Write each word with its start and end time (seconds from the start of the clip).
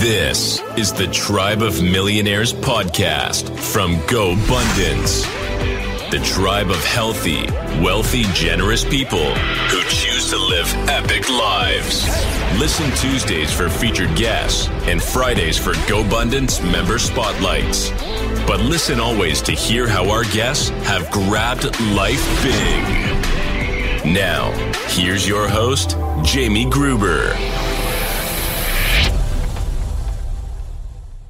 This 0.00 0.62
is 0.78 0.94
the 0.94 1.08
Tribe 1.08 1.60
of 1.60 1.82
Millionaires 1.82 2.54
podcast 2.54 3.54
from 3.58 3.96
Go 4.06 4.34
GoBundance. 4.34 5.26
The 6.10 6.20
tribe 6.20 6.70
of 6.70 6.82
healthy, 6.82 7.44
wealthy, 7.84 8.22
generous 8.32 8.82
people 8.82 9.34
who 9.34 9.82
choose 9.90 10.30
to 10.30 10.38
live 10.38 10.72
epic 10.88 11.28
lives. 11.28 12.08
Listen 12.58 12.90
Tuesdays 12.92 13.52
for 13.52 13.68
featured 13.68 14.16
guests 14.16 14.68
and 14.88 15.02
Fridays 15.02 15.58
for 15.58 15.74
Go 15.86 16.02
GoBundance 16.02 16.62
member 16.72 16.98
spotlights. 16.98 17.90
But 18.46 18.60
listen 18.60 19.00
always 19.00 19.42
to 19.42 19.52
hear 19.52 19.86
how 19.86 20.08
our 20.08 20.24
guests 20.24 20.70
have 20.88 21.10
grabbed 21.10 21.64
life 21.92 22.24
big. 22.42 24.14
Now, 24.14 24.50
here's 24.88 25.28
your 25.28 25.46
host, 25.46 25.98
Jamie 26.24 26.70
Gruber. 26.70 27.36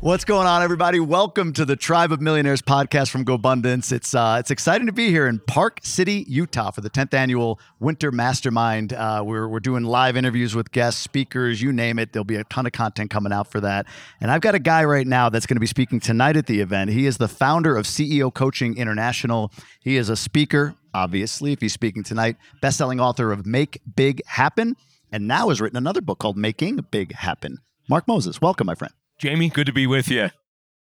What's 0.03 0.25
going 0.25 0.47
on, 0.47 0.63
everybody? 0.63 0.99
Welcome 0.99 1.53
to 1.53 1.67
the 1.67 1.77
Tribe 1.77 2.11
of 2.11 2.23
Millionaires 2.23 2.63
podcast 2.63 3.11
from 3.11 3.23
GoBundance. 3.23 3.93
It's 3.93 4.15
uh, 4.15 4.39
it's 4.41 4.51
exciting 4.51 4.87
to 4.87 4.95
be 4.95 5.11
here 5.11 5.27
in 5.27 5.41
Park 5.41 5.81
City, 5.83 6.25
Utah, 6.27 6.71
for 6.71 6.81
the 6.81 6.89
10th 6.89 7.13
annual 7.13 7.61
Winter 7.81 8.11
Mastermind. 8.11 8.95
Uh, 8.95 9.23
we're 9.23 9.47
we're 9.47 9.61
doing 9.61 9.85
live 9.85 10.17
interviews 10.17 10.55
with 10.55 10.73
guests, 10.73 11.03
speakers, 11.03 11.61
you 11.61 11.71
name 11.71 11.99
it. 11.99 12.15
There'll 12.15 12.25
be 12.25 12.37
a 12.37 12.45
ton 12.45 12.65
of 12.65 12.73
content 12.73 13.11
coming 13.11 13.31
out 13.31 13.51
for 13.53 13.61
that. 13.61 13.85
And 14.23 14.31
I've 14.31 14.41
got 14.41 14.55
a 14.55 14.59
guy 14.59 14.85
right 14.85 15.07
now 15.07 15.29
that's 15.29 15.45
going 15.45 15.57
to 15.57 15.61
be 15.61 15.67
speaking 15.67 16.01
tonight 16.01 16.39
at 16.39 16.47
the 16.47 16.61
event. 16.61 16.89
He 16.89 17.05
is 17.05 17.19
the 17.19 17.29
founder 17.29 17.77
of 17.77 17.85
CEO 17.85 18.33
Coaching 18.33 18.79
International. 18.79 19.53
He 19.83 19.99
is 19.99 20.09
a 20.09 20.17
speaker, 20.17 20.77
obviously, 20.95 21.53
if 21.53 21.61
he's 21.61 21.75
speaking 21.75 22.05
tonight, 22.05 22.39
best-selling 22.63 23.01
author 23.01 23.33
of 23.33 23.45
Make 23.45 23.83
Big 23.97 24.23
Happen, 24.25 24.77
and 25.13 25.29
now 25.29 25.51
has 25.51 25.61
written 25.61 25.77
another 25.77 26.01
book 26.01 26.19
called 26.19 26.39
Making 26.39 26.87
Big 26.91 27.13
Happen. 27.13 27.59
Mark 27.87 28.09
Moses, 28.09 28.41
welcome, 28.41 28.67
my 28.67 28.75
friend. 28.75 28.95
Jamie, 29.21 29.51
good 29.51 29.67
to 29.67 29.73
be 29.75 29.87
with 29.87 30.09
you. 30.09 30.31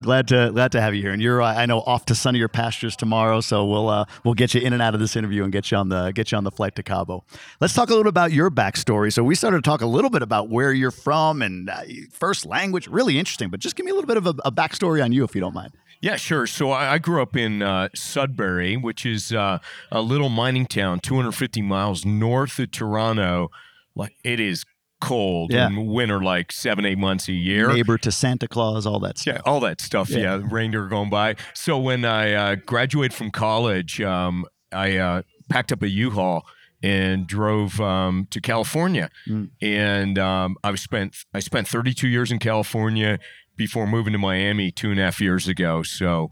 Glad 0.00 0.28
to 0.28 0.52
glad 0.52 0.70
to 0.70 0.80
have 0.80 0.94
you 0.94 1.02
here, 1.02 1.10
and 1.10 1.20
you're 1.20 1.42
uh, 1.42 1.52
I 1.52 1.66
know 1.66 1.80
off 1.80 2.04
to 2.04 2.14
sunnier 2.14 2.46
pastures 2.46 2.94
tomorrow, 2.94 3.40
so 3.40 3.66
we'll 3.66 3.88
uh, 3.88 4.04
we'll 4.24 4.34
get 4.34 4.54
you 4.54 4.60
in 4.60 4.72
and 4.72 4.80
out 4.80 4.94
of 4.94 5.00
this 5.00 5.16
interview 5.16 5.42
and 5.42 5.52
get 5.52 5.72
you 5.72 5.76
on 5.76 5.88
the 5.88 6.12
get 6.12 6.30
you 6.30 6.38
on 6.38 6.44
the 6.44 6.52
flight 6.52 6.76
to 6.76 6.84
Cabo. 6.84 7.24
Let's 7.60 7.74
talk 7.74 7.90
a 7.90 7.96
little 7.96 8.08
about 8.08 8.30
your 8.30 8.48
backstory. 8.48 9.12
So 9.12 9.24
we 9.24 9.34
started 9.34 9.56
to 9.56 9.68
talk 9.68 9.80
a 9.80 9.86
little 9.86 10.08
bit 10.08 10.22
about 10.22 10.50
where 10.50 10.72
you're 10.72 10.92
from 10.92 11.42
and 11.42 11.68
uh, 11.68 11.82
first 12.12 12.46
language, 12.46 12.86
really 12.86 13.18
interesting. 13.18 13.50
But 13.50 13.58
just 13.58 13.74
give 13.74 13.84
me 13.84 13.90
a 13.90 13.94
little 13.94 14.06
bit 14.06 14.18
of 14.18 14.28
a, 14.28 14.34
a 14.44 14.52
backstory 14.52 15.02
on 15.02 15.10
you, 15.10 15.24
if 15.24 15.34
you 15.34 15.40
don't 15.40 15.54
mind. 15.54 15.72
Yeah, 16.00 16.14
sure. 16.14 16.46
So 16.46 16.70
I, 16.70 16.92
I 16.92 16.98
grew 16.98 17.20
up 17.20 17.34
in 17.34 17.60
uh, 17.60 17.88
Sudbury, 17.92 18.76
which 18.76 19.04
is 19.04 19.32
uh, 19.32 19.58
a 19.90 20.00
little 20.00 20.28
mining 20.28 20.66
town, 20.66 21.00
250 21.00 21.60
miles 21.62 22.04
north 22.04 22.56
of 22.60 22.70
Toronto. 22.70 23.50
Like 23.96 24.14
it 24.22 24.38
is 24.38 24.64
cold 25.00 25.52
Yeah. 25.52 25.66
and 25.66 25.88
winter 25.88 26.22
like 26.22 26.50
seven, 26.52 26.84
eight 26.84 26.98
months 26.98 27.28
a 27.28 27.32
year. 27.32 27.68
Neighbor 27.72 27.98
to 27.98 28.10
Santa 28.12 28.48
Claus, 28.48 28.86
all 28.86 29.00
that 29.00 29.18
stuff. 29.18 29.34
Yeah, 29.34 29.40
all 29.44 29.60
that 29.60 29.80
stuff. 29.80 30.10
Yeah. 30.10 30.18
Yeah, 30.18 30.42
reindeer 30.50 30.86
going 30.86 31.10
by. 31.10 31.36
So 31.54 31.78
when 31.78 32.04
I 32.04 32.32
uh, 32.32 32.54
graduated 32.56 33.14
from 33.14 33.30
college, 33.30 34.00
um, 34.00 34.44
I 34.72 34.96
uh, 34.96 35.22
packed 35.48 35.72
up 35.72 35.82
a 35.82 35.88
U-Haul 35.88 36.44
and 36.82 37.26
drove 37.26 37.80
um, 37.80 38.26
to 38.30 38.40
California. 38.40 39.10
Mm. 39.28 39.50
And 39.60 40.18
um, 40.18 40.56
I 40.62 40.74
spent 40.76 41.16
I 41.34 41.40
spent 41.40 41.66
32 41.68 42.08
years 42.08 42.30
in 42.30 42.38
California 42.38 43.18
before 43.56 43.86
moving 43.86 44.12
to 44.12 44.18
Miami 44.18 44.70
two 44.70 44.90
and 44.90 45.00
a 45.00 45.04
half 45.04 45.20
years 45.20 45.48
ago. 45.48 45.82
So 45.82 46.30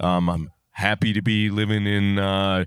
um, 0.00 0.28
I'm 0.28 0.50
happy 0.72 1.12
to 1.12 1.22
be 1.22 1.50
living 1.50 1.86
in. 1.86 2.18
Uh, 2.18 2.64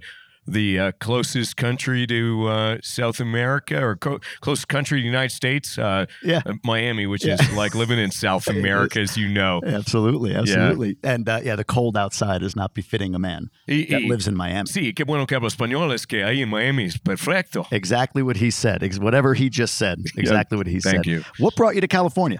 the 0.52 0.80
uh, 0.80 0.92
closest 1.00 1.56
country 1.58 2.06
to 2.08 2.48
uh, 2.48 2.78
South 2.82 3.20
America 3.20 3.82
or 3.84 3.96
co- 3.96 4.20
closest 4.42 4.68
country 4.68 5.00
to 5.00 5.02
the 5.04 5.08
United 5.08 5.32
States, 5.34 5.78
uh, 5.78 6.06
Yeah. 6.24 6.42
uh, 6.46 6.54
Miami, 6.64 7.08
which 7.08 7.26
Yeah. 7.26 7.36
is 7.36 7.52
like 7.54 7.74
living 7.76 8.00
in 8.00 8.12
South 8.12 8.48
America, 8.58 9.00
as 9.00 9.18
you 9.18 9.28
know. 9.30 9.62
Absolutely, 9.66 10.36
absolutely. 10.36 10.98
And 11.04 11.28
uh, 11.30 11.40
yeah, 11.44 11.56
the 11.56 11.64
cold 11.64 11.96
outside 11.98 12.44
is 12.44 12.56
not 12.56 12.74
befitting 12.74 13.16
a 13.16 13.20
man 13.20 13.50
Y- 13.68 13.88
that 13.90 14.02
y- 14.04 14.08
lives 14.08 14.28
in 14.28 14.36
Miami. 14.36 14.68
Sí, 14.70 14.94
qué 14.94 15.06
bueno 15.06 15.26
que 15.26 15.38
hablo 15.38 15.48
español, 15.50 15.94
es 15.94 16.06
que 16.06 16.20
ahí 16.24 16.42
en 16.42 16.50
Miami 16.50 16.86
es 16.86 16.98
perfecto. 16.98 17.66
Exactly 17.72 18.22
what 18.22 18.38
he 18.38 18.52
said. 18.52 18.84
Ex- 18.84 19.00
whatever 19.00 19.34
he 19.34 19.50
just 19.50 19.76
said. 19.78 20.00
Exactly 20.18 20.58
what 20.58 20.68
he 20.68 20.80
said. 20.80 20.94
Thank 20.94 21.06
you. 21.08 21.24
What 21.40 21.56
brought 21.56 21.76
you 21.76 21.82
to 21.82 21.88
California? 21.88 22.40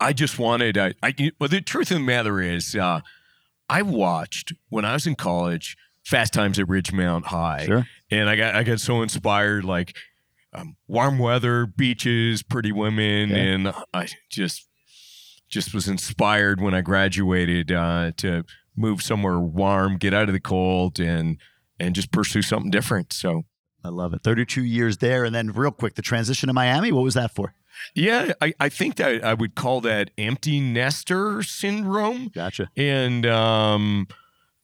I 0.00 0.12
just 0.12 0.38
wanted, 0.38 0.76
I, 0.76 0.94
I, 1.02 1.14
well, 1.38 1.48
the 1.48 1.60
truth 1.60 1.90
of 1.90 1.98
the 1.98 2.04
matter 2.04 2.40
is, 2.40 2.74
uh, 2.74 3.00
I 3.68 3.82
watched 3.82 4.52
when 4.70 4.84
I 4.84 4.94
was 4.94 5.06
in 5.06 5.14
college 5.14 5.76
Fast 6.08 6.32
Times 6.32 6.58
at 6.58 6.66
Ridgemont 6.66 7.26
High. 7.26 7.66
Sure. 7.66 7.86
And 8.10 8.30
I 8.30 8.36
got, 8.36 8.54
I 8.54 8.62
got 8.62 8.80
so 8.80 9.02
inspired, 9.02 9.62
like 9.62 9.94
um, 10.54 10.76
warm 10.86 11.18
weather, 11.18 11.66
beaches, 11.66 12.42
pretty 12.42 12.72
women. 12.72 13.28
Yeah. 13.28 13.36
And 13.36 13.74
I 13.92 14.08
just, 14.30 14.66
just 15.50 15.74
was 15.74 15.86
inspired 15.86 16.62
when 16.62 16.72
I 16.72 16.80
graduated 16.80 17.70
uh, 17.70 18.12
to 18.16 18.44
move 18.74 19.02
somewhere 19.02 19.38
warm, 19.38 19.98
get 19.98 20.14
out 20.14 20.28
of 20.28 20.32
the 20.32 20.40
cold 20.40 20.98
and, 20.98 21.36
and 21.78 21.94
just 21.94 22.10
pursue 22.10 22.40
something 22.40 22.70
different. 22.70 23.12
So, 23.12 23.42
I 23.84 23.90
love 23.90 24.14
it. 24.14 24.22
32 24.24 24.64
years 24.64 24.96
there. 24.98 25.24
And 25.24 25.34
then, 25.34 25.52
real 25.52 25.70
quick, 25.70 25.94
the 25.94 26.02
transition 26.02 26.46
to 26.46 26.54
Miami, 26.54 26.90
what 26.90 27.04
was 27.04 27.14
that 27.14 27.34
for? 27.34 27.52
Yeah, 27.94 28.32
I, 28.40 28.54
I 28.58 28.70
think 28.70 28.96
that 28.96 29.22
I 29.22 29.34
would 29.34 29.54
call 29.54 29.82
that 29.82 30.10
empty 30.16 30.58
nester 30.58 31.42
syndrome 31.42 32.28
Gotcha. 32.34 32.70
and 32.76 33.26
um, 33.26 34.08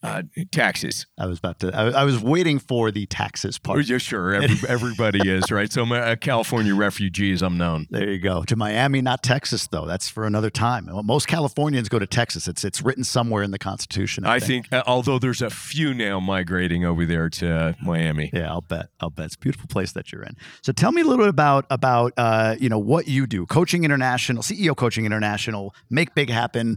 uh, 0.05 0.23
taxes. 0.53 1.07
I 1.19 1.27
was 1.27 1.39
about 1.39 1.61
to, 1.61 1.75
I, 1.75 2.03
I 2.03 2.05
was 2.05 2.23
waiting 2.23 2.59
for 2.59 2.91
the 2.91 3.07
taxes 3.07 3.59
part. 3.59 3.89
yeah, 3.89 3.99
sure. 3.99 4.35
Every, 4.35 4.57
everybody 4.69 5.29
is, 5.29 5.51
right? 5.51 5.73
So 5.73 5.83
a 5.95 6.17
California 6.17 6.75
refugee, 6.75 7.33
as 7.33 7.43
I'm 7.43 7.57
known. 7.57 7.87
There 7.91 8.11
you 8.11 8.19
go. 8.19 8.45
To 8.45 8.57
Miami, 8.57 9.01
not 9.01 9.23
Texas, 9.23 9.67
though. 9.67 9.87
That's 9.87 10.11
for 10.11 10.27
another 10.27 10.51
time. 10.51 10.91
Most 11.05 11.27
Californians 11.27 11.89
go 11.89 11.99
to 11.99 12.07
Texas. 12.07 12.47
It's 12.47 12.65
it's 12.65 12.83
written 12.83 13.03
somewhere 13.03 13.43
in 13.43 13.51
the 13.51 13.59
Constitution. 13.59 14.27
I, 14.27 14.35
I 14.35 14.41
think, 14.41 14.71
uh, 14.73 14.83
although 14.87 15.19
there's 15.19 15.41
a 15.41 15.51
few 15.51 15.95
now 15.95 16.21
migrating 16.21 16.85
over 16.85 17.07
there 17.07 17.31
to 17.31 17.75
Miami. 17.83 18.31
Yeah, 18.33 18.51
I'll 18.51 18.61
bet. 18.61 18.89
I'll 19.01 19.11
bet 19.11 19.27
it's 19.27 19.37
a 19.37 19.39
beautiful 19.39 19.69
place 19.69 19.93
that 19.93 20.13
you're 20.13 20.23
in. 20.23 20.37
So 20.63 20.73
tell 20.73 20.93
me 20.93 21.01
a 21.01 21.05
little 21.05 21.25
bit 21.25 21.31
about 21.31 21.65
about 21.71 22.13
uh, 22.19 22.57
you 22.61 22.69
know 22.69 22.79
what 22.79 23.09
you 23.09 23.27
do. 23.27 23.47
Coaching 23.47 23.85
International, 23.85 24.43
CEO 24.43 24.77
Coaching 24.77 25.07
International, 25.07 25.75
make 25.89 26.15
big 26.15 26.29
happen. 26.29 26.77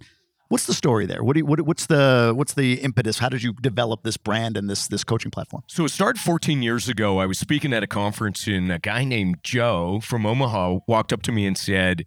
What's 0.50 0.66
the 0.66 0.74
story 0.74 1.06
there? 1.06 1.24
What 1.24 1.34
do 1.34 1.40
you, 1.40 1.46
what, 1.46 1.62
what's 1.62 1.88
the 1.88 2.32
what's 2.36 2.54
the 2.54 2.76
impetus? 2.76 3.20
How 3.20 3.30
did 3.30 3.44
you 3.44 3.54
develop 3.54 4.04
this 4.04 4.18
brand 4.18 4.56
and 4.56 4.70
this 4.70 4.88
this 4.88 5.04
coaching 5.04 5.32
platform? 5.32 5.64
So 5.68 5.86
it 5.86 5.90
started 5.90 6.22
14 6.22 6.62
years 6.62 6.88
ago. 6.88 7.20
I 7.20 7.26
was 7.26 7.38
speaking 7.38 7.74
at 7.74 7.84
a 7.84 7.88
conference, 7.88 8.48
and 8.48 8.72
a 8.72 8.80
guy 8.80 9.04
named 9.04 9.40
Joe 9.44 10.00
from 10.02 10.26
Omaha 10.26 10.80
walked 10.88 11.12
up 11.12 11.22
to 11.24 11.32
me 11.32 11.46
and 11.46 11.58
said, 11.58 12.06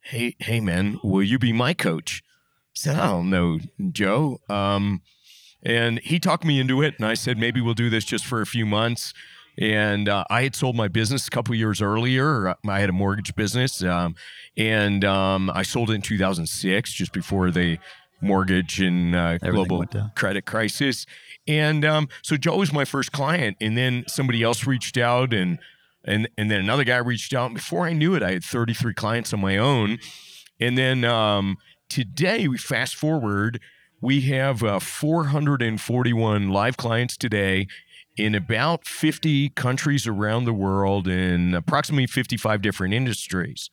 "Hey, 0.00 0.36
hey, 0.38 0.60
man, 0.60 0.98
will 1.02 1.22
you 1.22 1.38
be 1.38 1.52
my 1.52 1.74
coach?" 1.74 2.22
I 2.24 2.72
said, 2.74 2.96
"I 2.96 3.08
don't 3.08 3.28
know, 3.30 3.58
Joe." 3.92 4.40
Um, 4.48 5.02
and 5.62 5.98
he 6.00 6.18
talked 6.18 6.44
me 6.44 6.58
into 6.58 6.80
it, 6.82 6.94
and 6.98 7.06
I 7.06 7.14
said, 7.14 7.36
"Maybe 7.36 7.60
we'll 7.60 7.74
do 7.74 7.90
this 7.90 8.04
just 8.04 8.24
for 8.24 8.40
a 8.40 8.46
few 8.46 8.64
months." 8.64 9.12
And 9.58 10.08
uh, 10.08 10.24
I 10.28 10.42
had 10.42 10.54
sold 10.54 10.76
my 10.76 10.88
business 10.88 11.26
a 11.26 11.30
couple 11.30 11.54
years 11.54 11.80
earlier. 11.80 12.54
I 12.68 12.80
had 12.80 12.90
a 12.90 12.92
mortgage 12.92 13.34
business, 13.34 13.82
um, 13.82 14.14
and 14.56 15.04
um, 15.04 15.50
I 15.54 15.62
sold 15.62 15.90
it 15.90 15.94
in 15.94 16.02
2006, 16.02 16.92
just 16.92 17.12
before 17.12 17.50
the 17.50 17.78
mortgage 18.20 18.80
and 18.80 19.14
uh, 19.14 19.38
global 19.38 19.78
credit 20.14 20.44
crisis. 20.46 21.06
And 21.48 21.84
um, 21.84 22.08
so 22.22 22.36
Joe 22.36 22.58
was 22.58 22.72
my 22.72 22.84
first 22.84 23.12
client, 23.12 23.56
and 23.60 23.78
then 23.78 24.04
somebody 24.08 24.42
else 24.42 24.66
reached 24.66 24.98
out, 24.98 25.32
and 25.32 25.58
and 26.04 26.28
and 26.36 26.50
then 26.50 26.60
another 26.60 26.84
guy 26.84 26.98
reached 26.98 27.32
out. 27.32 27.46
And 27.46 27.54
before 27.54 27.86
I 27.86 27.92
knew 27.92 28.14
it, 28.14 28.22
I 28.22 28.32
had 28.32 28.44
33 28.44 28.94
clients 28.94 29.32
on 29.32 29.40
my 29.40 29.56
own. 29.56 29.98
And 30.60 30.76
then 30.76 31.04
um, 31.04 31.56
today, 31.88 32.48
we 32.48 32.58
fast 32.58 32.94
forward, 32.94 33.60
we 34.00 34.22
have 34.22 34.62
uh, 34.62 34.78
441 34.80 36.48
live 36.48 36.76
clients 36.76 37.16
today 37.16 37.66
in 38.16 38.34
about 38.34 38.86
50 38.86 39.50
countries 39.50 40.06
around 40.06 40.44
the 40.44 40.52
world 40.52 41.06
in 41.06 41.54
approximately 41.54 42.06
55 42.06 42.62
different 42.62 42.94
industries. 42.94 43.70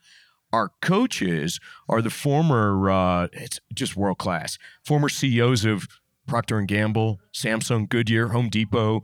Our 0.52 0.72
coaches 0.82 1.60
are 1.90 2.02
the 2.02 2.10
former, 2.10 2.90
uh, 2.90 3.28
it's 3.34 3.60
just 3.74 3.96
world 3.96 4.18
class, 4.18 4.58
former 4.84 5.10
CEOs 5.10 5.66
of 5.66 5.88
Procter 6.28 6.58
and 6.58 6.68
Gamble, 6.68 7.20
Samsung, 7.34 7.90
Goodyear, 7.90 8.30
Home 8.30 8.50
Depot, 8.50 9.02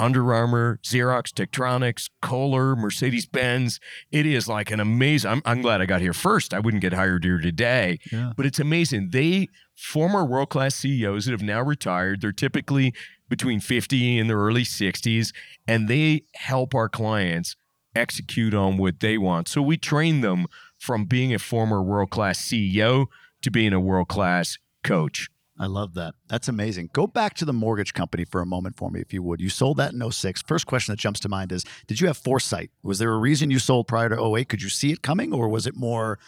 Under 0.00 0.32
Armour, 0.32 0.78
Xerox, 0.82 1.32
Tektronix, 1.32 2.08
Kohler, 2.22 2.76
Mercedes 2.76 3.26
Benz. 3.26 3.80
It 4.12 4.26
is 4.26 4.48
like 4.48 4.70
an 4.70 4.80
amazing. 4.80 5.30
I'm, 5.30 5.42
I'm 5.44 5.60
glad 5.62 5.80
I 5.80 5.86
got 5.86 6.00
here 6.00 6.12
first. 6.12 6.54
I 6.54 6.60
wouldn't 6.60 6.80
get 6.82 6.92
hired 6.92 7.24
here 7.24 7.38
today, 7.38 7.98
Yeah. 8.12 8.32
but 8.36 8.46
it's 8.46 8.60
amazing. 8.60 9.10
They 9.10 9.48
former 9.76 10.24
world 10.24 10.50
class 10.50 10.74
CEOs 10.76 11.24
that 11.26 11.32
have 11.32 11.42
now 11.42 11.62
retired. 11.62 12.20
They're 12.20 12.32
typically 12.32 12.92
between 13.28 13.60
50 13.60 14.18
and 14.18 14.30
their 14.30 14.38
early 14.38 14.64
60s, 14.64 15.32
and 15.66 15.88
they 15.88 16.22
help 16.34 16.74
our 16.74 16.88
clients 16.88 17.56
execute 17.94 18.54
on 18.54 18.76
what 18.76 19.00
they 19.00 19.18
want. 19.18 19.48
So 19.48 19.60
we 19.60 19.76
train 19.76 20.20
them 20.20 20.46
from 20.78 21.04
being 21.04 21.34
a 21.34 21.38
former 21.38 21.82
world 21.82 22.10
class 22.10 22.38
CEO 22.40 23.06
to 23.42 23.50
being 23.50 23.72
a 23.72 23.80
world 23.80 24.08
class 24.08 24.58
coach. 24.84 25.28
I 25.58 25.66
love 25.66 25.94
that. 25.94 26.14
That's 26.28 26.48
amazing. 26.48 26.90
Go 26.92 27.06
back 27.06 27.34
to 27.34 27.44
the 27.44 27.52
mortgage 27.52 27.92
company 27.92 28.24
for 28.24 28.40
a 28.40 28.46
moment 28.46 28.76
for 28.76 28.90
me, 28.90 29.00
if 29.00 29.12
you 29.12 29.22
would. 29.22 29.40
You 29.40 29.48
sold 29.48 29.76
that 29.78 29.92
in 29.92 30.10
06. 30.10 30.42
First 30.42 30.66
question 30.66 30.92
that 30.92 30.98
jumps 30.98 31.20
to 31.20 31.28
mind 31.28 31.50
is 31.52 31.64
Did 31.86 32.00
you 32.00 32.06
have 32.06 32.16
foresight? 32.16 32.70
Was 32.82 32.98
there 32.98 33.12
a 33.12 33.18
reason 33.18 33.50
you 33.50 33.58
sold 33.58 33.88
prior 33.88 34.08
to 34.08 34.36
08? 34.36 34.48
Could 34.48 34.62
you 34.62 34.68
see 34.68 34.92
it 34.92 35.02
coming, 35.02 35.32
or 35.32 35.48
was 35.48 35.66
it 35.66 35.76
more 35.76 36.18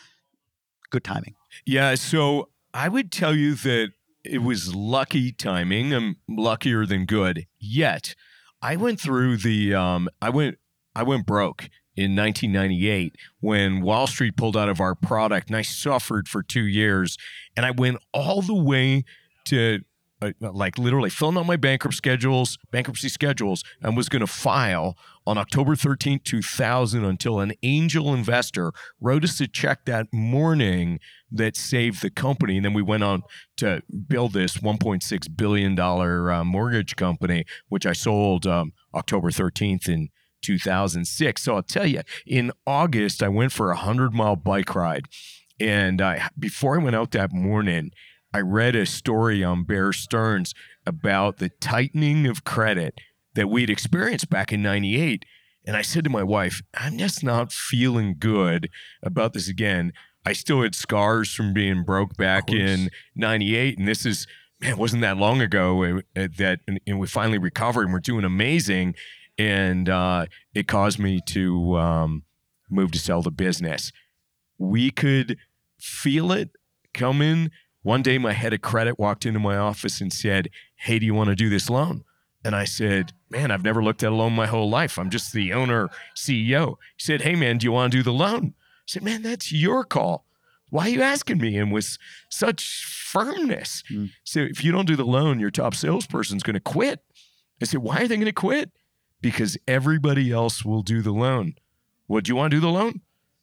good 0.91 1.05
timing? 1.05 1.35
Yeah. 1.65 1.95
So 1.95 2.49
I 2.75 2.89
would 2.89 3.13
tell 3.13 3.35
you 3.35 3.55
that 3.55 3.93
it 4.25 4.43
was 4.43 4.75
lucky 4.75 5.33
timing. 5.33 5.95
I'm 5.95 6.17
luckier 6.29 6.87
than 6.87 7.07
good. 7.07 7.47
Yet 7.59 8.15
I 8.61 8.77
went 8.77 9.01
through 9.01 9.39
the 9.39 9.75
um, 9.75 10.09
I 10.21 10.31
went 10.31 10.59
I 10.95 11.03
went 11.03 11.27
broke 11.27 11.71
in 12.01 12.17
1998 12.17 13.17
when 13.41 13.83
Wall 13.83 14.07
Street 14.07 14.37
pulled 14.37 14.57
out 14.57 14.69
of 14.69 14.81
our 14.81 14.95
product 14.95 15.49
and 15.49 15.57
I 15.57 15.63
suffered 15.63 16.29
for 16.29 16.43
2 16.43 16.63
years 16.63 17.17
and 17.57 17.67
I 17.67 17.71
went 17.71 17.99
all 18.13 18.43
the 18.43 18.55
way 18.55 19.05
to 19.47 19.81
uh, 20.23 20.33
like 20.41 20.77
literally 20.77 21.09
filling 21.09 21.39
out 21.39 21.47
my 21.47 21.57
bankrupt 21.57 21.97
schedules, 21.97 22.59
bankruptcy 22.71 23.09
schedules, 23.09 23.65
and 23.81 23.97
was 23.97 24.11
going 24.11 24.21
to 24.21 24.27
file 24.27 24.95
on 25.27 25.39
October 25.39 25.75
13th, 25.75 26.25
2000 26.25 27.05
until 27.05 27.41
an 27.41 27.53
angel 27.63 28.13
investor 28.13 28.73
wrote 29.01 29.25
us 29.25 29.41
a 29.41 29.49
check 29.49 29.87
that 29.87 30.13
morning 30.13 31.01
that 31.33 31.57
saved 31.57 32.03
the 32.03 32.11
company. 32.11 32.57
And 32.57 32.67
then 32.67 32.75
we 32.75 32.83
went 32.83 33.03
on 33.03 33.23
to 33.59 33.83
build 34.09 34.35
this 34.35 34.59
$1.6 34.59 35.37
billion 35.37 35.79
uh, 35.79 36.45
mortgage 36.45 36.97
company, 36.97 37.47
which 37.69 37.87
I 37.87 37.95
sold 37.95 38.47
um, 38.47 38.73
October 38.95 39.31
13th 39.31 39.89
in 39.89 40.11
2006. 40.41 41.43
So 41.43 41.57
I'll 41.57 41.63
tell 41.63 41.87
you, 41.87 42.03
in 42.27 42.53
August, 42.67 43.23
I 43.23 43.29
went 43.29 43.53
for 43.53 43.67
a 43.67 43.77
100 43.77 44.13
mile 44.13 44.37
bike 44.37 44.75
ride. 44.75 45.07
And 45.59 46.01
I, 46.01 46.29
before 46.39 46.81
I 46.81 46.83
went 46.83 46.97
out 46.97 47.11
that 47.11 47.33
morning, 47.33 47.91
I 48.33 48.41
read 48.41 48.77
a 48.77 48.87
story 48.87 49.43
on 49.43 49.65
Bear 49.65 49.93
Stearns 49.93 50.55
about 50.87 51.39
the 51.39 51.51
tightening 51.61 52.27
of 52.27 52.45
credit 52.45 52.95
that 53.35 53.49
we'd 53.49 53.71
experienced 53.71 54.31
back 54.31 54.53
in 54.53 54.63
98. 54.63 55.25
And 55.67 55.77
I 55.77 55.83
said 55.83 56.05
to 56.05 56.11
my 56.11 56.23
wife, 56.23 56.63
I'm 56.75 56.97
just 56.97 57.23
not 57.23 57.53
feeling 57.53 58.17
good 58.19 58.71
about 59.03 59.35
this 59.35 59.49
again. 59.49 59.93
I 60.25 60.33
still 60.33 60.63
had 60.63 60.75
scars 60.75 61.33
from 61.33 61.53
being 61.53 61.83
broke 61.85 62.17
back 62.17 62.51
in 62.51 62.91
98. 63.15 63.79
And 63.79 63.89
this 63.89 64.07
is, 64.07 64.27
man, 64.61 64.73
it 64.73 64.79
wasn't 64.79 65.03
that 65.03 65.17
long 65.17 65.41
ago 65.41 65.85
uh, 65.85 66.01
uh, 66.17 66.29
that 66.39 66.61
and 66.87 66.99
we 66.99 67.07
finally 67.07 67.39
recovered 67.39 67.85
and 67.85 67.93
we're 67.93 68.01
doing 68.01 68.25
amazing. 68.25 68.95
And 69.41 69.89
uh, 69.89 70.27
it 70.55 70.69
caused 70.69 70.99
me 70.99 71.21
to 71.27 71.77
um, 71.79 72.25
move 72.69 72.91
to 72.93 72.99
sell 72.99 73.23
the 73.23 73.31
business. 73.31 73.91
We 74.59 74.91
could 74.91 75.39
feel 75.79 76.31
it 76.33 76.51
coming 76.93 77.51
one 77.83 78.03
day, 78.03 78.19
my 78.19 78.33
head 78.33 78.53
of 78.53 78.61
credit 78.61 78.99
walked 78.99 79.25
into 79.25 79.39
my 79.39 79.57
office 79.57 80.01
and 80.01 80.13
said, 80.13 80.51
Hey, 80.77 80.99
do 80.99 81.07
you 81.07 81.15
want 81.15 81.31
to 81.31 81.37
do 81.37 81.49
this 81.49 81.71
loan? 81.71 82.05
And 82.45 82.55
I 82.55 82.65
said, 82.65 83.13
Man, 83.31 83.51
I've 83.51 83.65
never 83.65 83.83
looked 83.83 84.03
at 84.03 84.13
a 84.13 84.15
loan 84.15 84.35
my 84.35 84.47
whole 84.47 84.69
life. 84.69 84.99
I'm 84.99 85.11
just 85.11 85.33
the 85.33 85.53
owner, 85.53 85.89
CEO. 86.15 86.77
He 86.97 87.05
said, 87.05 87.23
Hey, 87.23 87.35
man, 87.35 87.59
do 87.59 87.65
you 87.65 87.73
want 87.73 87.93
to 87.93 87.99
do 87.99 88.03
the 88.03 88.13
loan? 88.13 88.55
I 88.57 88.87
said, 88.87 89.03
Man, 89.03 89.23
that's 89.23 89.53
your 89.53 89.85
call. 89.85 90.27
Why 90.69 90.87
are 90.87 90.91
you 90.91 91.03
asking 91.03 91.39
me? 91.39 91.57
And 91.57 91.73
with 91.73 91.97
such 92.29 92.85
firmness. 92.85 93.83
Mm. 93.91 94.11
So 94.25 94.41
if 94.41 94.63
you 94.63 94.73
don't 94.73 94.87
do 94.87 94.97
the 94.97 95.05
loan, 95.05 95.41
your 95.41 95.51
top 95.51 95.75
salesperson's 95.75 96.43
going 96.43 96.55
to 96.55 96.61
quit. 96.61 97.03
I 97.63 97.65
said, 97.65 97.81
Why 97.81 98.03
are 98.03 98.09
they 98.09 98.17
going 98.17 98.27
to 98.27 98.33
quit? 98.33 98.71
Because 99.21 99.59
everybody 99.69 100.33
else 100.33 100.65
will 100.65 100.83
do 100.83 101.03
the 101.03 101.13
loan. 101.13 101.55
Would 102.09 102.29
you 102.29 102.37
want 102.37 102.51
to 102.51 102.57
do 102.57 102.61
the 102.61 102.69
loan? 102.69 103.03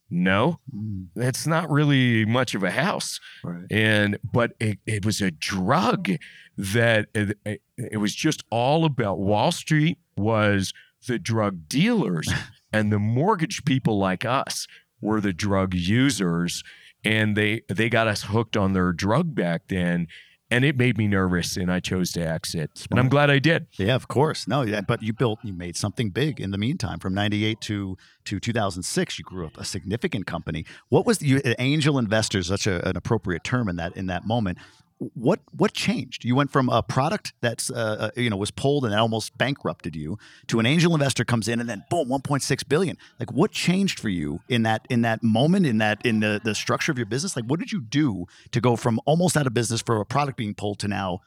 No, 0.10 0.60
mm. 0.74 1.08
that's 1.16 1.46
not 1.46 1.70
really 1.70 2.26
much 2.26 2.56
of 2.56 2.64
a 2.64 2.72
house. 2.72 3.20
Right. 3.44 3.66
And 3.70 4.18
but 4.24 4.54
it, 4.60 4.80
it 4.86 5.06
was 5.06 5.22
a 5.22 5.32
drug 5.32 6.10
that 6.58 7.08
it, 7.14 7.62
it 7.78 7.98
was 7.98 8.16
just 8.16 8.44
all 8.50 8.86
about 8.86 9.20
Wall 9.20 9.52
Street 9.52 9.98
was 10.16 10.74
the 11.08 11.20
drug 11.20 11.68
dealers 11.68 12.30
and 12.74 12.92
the 12.92 13.00
mortgage 13.00 13.66
people 13.66 14.00
like 14.00 14.26
us 14.26 14.68
were 15.02 15.22
the 15.22 15.34
drug 15.34 15.74
users 15.74 16.64
and 17.04 17.36
they 17.36 17.62
they 17.70 17.90
got 17.90 18.08
us 18.08 18.24
hooked 18.24 18.58
on 18.58 18.74
their 18.74 18.92
drug 18.92 19.36
back 19.36 19.64
then 19.68 20.08
and 20.50 20.64
it 20.64 20.78
made 20.78 20.98
me 20.98 21.08
nervous 21.08 21.58
and 21.58 21.72
i 21.72 21.80
chose 21.80 22.12
to 22.14 22.22
exit. 22.22 22.78
Smart. 22.78 22.92
and 22.92 23.00
i'm 23.00 23.10
glad 23.10 23.30
i 23.30 23.40
did. 23.40 23.68
Yeah 23.78 23.96
of 23.96 24.08
course. 24.08 24.48
No 24.48 24.62
yeah 24.62 24.82
but 24.82 25.02
you 25.02 25.14
built 25.14 25.40
you 25.44 25.54
made 25.54 25.76
something 25.76 26.10
big 26.10 26.40
in 26.40 26.52
the 26.52 26.58
meantime. 26.58 27.00
From 27.00 27.14
98 27.14 27.62
to 27.62 27.98
to 28.26 28.40
2006 28.40 29.20
you 29.20 29.24
grew 29.24 29.46
up 29.46 29.58
a 29.58 29.66
significant 29.66 30.26
company. 30.26 30.66
What 30.90 31.06
was 31.06 31.20
the, 31.20 31.28
you, 31.28 31.42
angel 31.60 31.98
investors 31.98 32.48
such 32.48 32.68
a, 32.68 32.88
an 32.88 32.98
appropriate 32.98 33.44
term 33.44 33.70
in 33.70 33.76
that 33.78 33.96
in 33.96 34.08
that 34.08 34.26
moment 34.26 34.58
what 35.00 35.40
what 35.52 35.74
changed? 35.74 36.26
You 36.26 36.36
went 36.36 36.52
from 36.52 36.70
a 36.70 36.82
product 36.82 37.34
that's 37.42 37.70
uh, 37.70 38.12
uh, 38.16 38.20
you 38.20 38.30
know 38.30 38.38
was 38.38 38.52
pulled 38.52 38.86
and 38.86 38.94
almost 38.96 39.38
bankrupted 39.38 39.96
you 39.96 40.18
to 40.48 40.60
an 40.60 40.66
angel 40.66 40.94
investor 40.94 41.24
comes 41.24 41.48
in 41.48 41.60
and 41.60 41.70
then 41.70 41.84
boom, 41.90 42.10
1.6 42.10 42.68
billion. 42.68 42.98
Like 43.20 43.32
what 43.32 43.52
changed 43.52 44.00
for 44.00 44.10
you 44.10 44.42
in 44.50 44.64
that 44.64 44.88
in 44.90 45.02
that 45.04 45.22
moment 45.24 45.66
in 45.66 45.78
that 45.78 46.04
in 46.06 46.20
the 46.20 46.42
the 46.44 46.56
structure 46.56 46.92
of 46.92 46.98
your 46.98 47.06
business? 47.06 47.36
Like 47.36 47.46
what 47.46 47.60
did 47.60 47.72
you 47.72 47.82
do 47.82 48.26
to 48.52 48.60
go 48.62 48.76
from 48.76 49.00
almost 49.06 49.38
out 49.38 49.46
of 49.46 49.54
business 49.54 49.82
for 49.82 50.00
a 50.02 50.06
product 50.06 50.38
being 50.38 50.56
pulled 50.56 50.80
to 50.80 50.88
now 50.88 51.20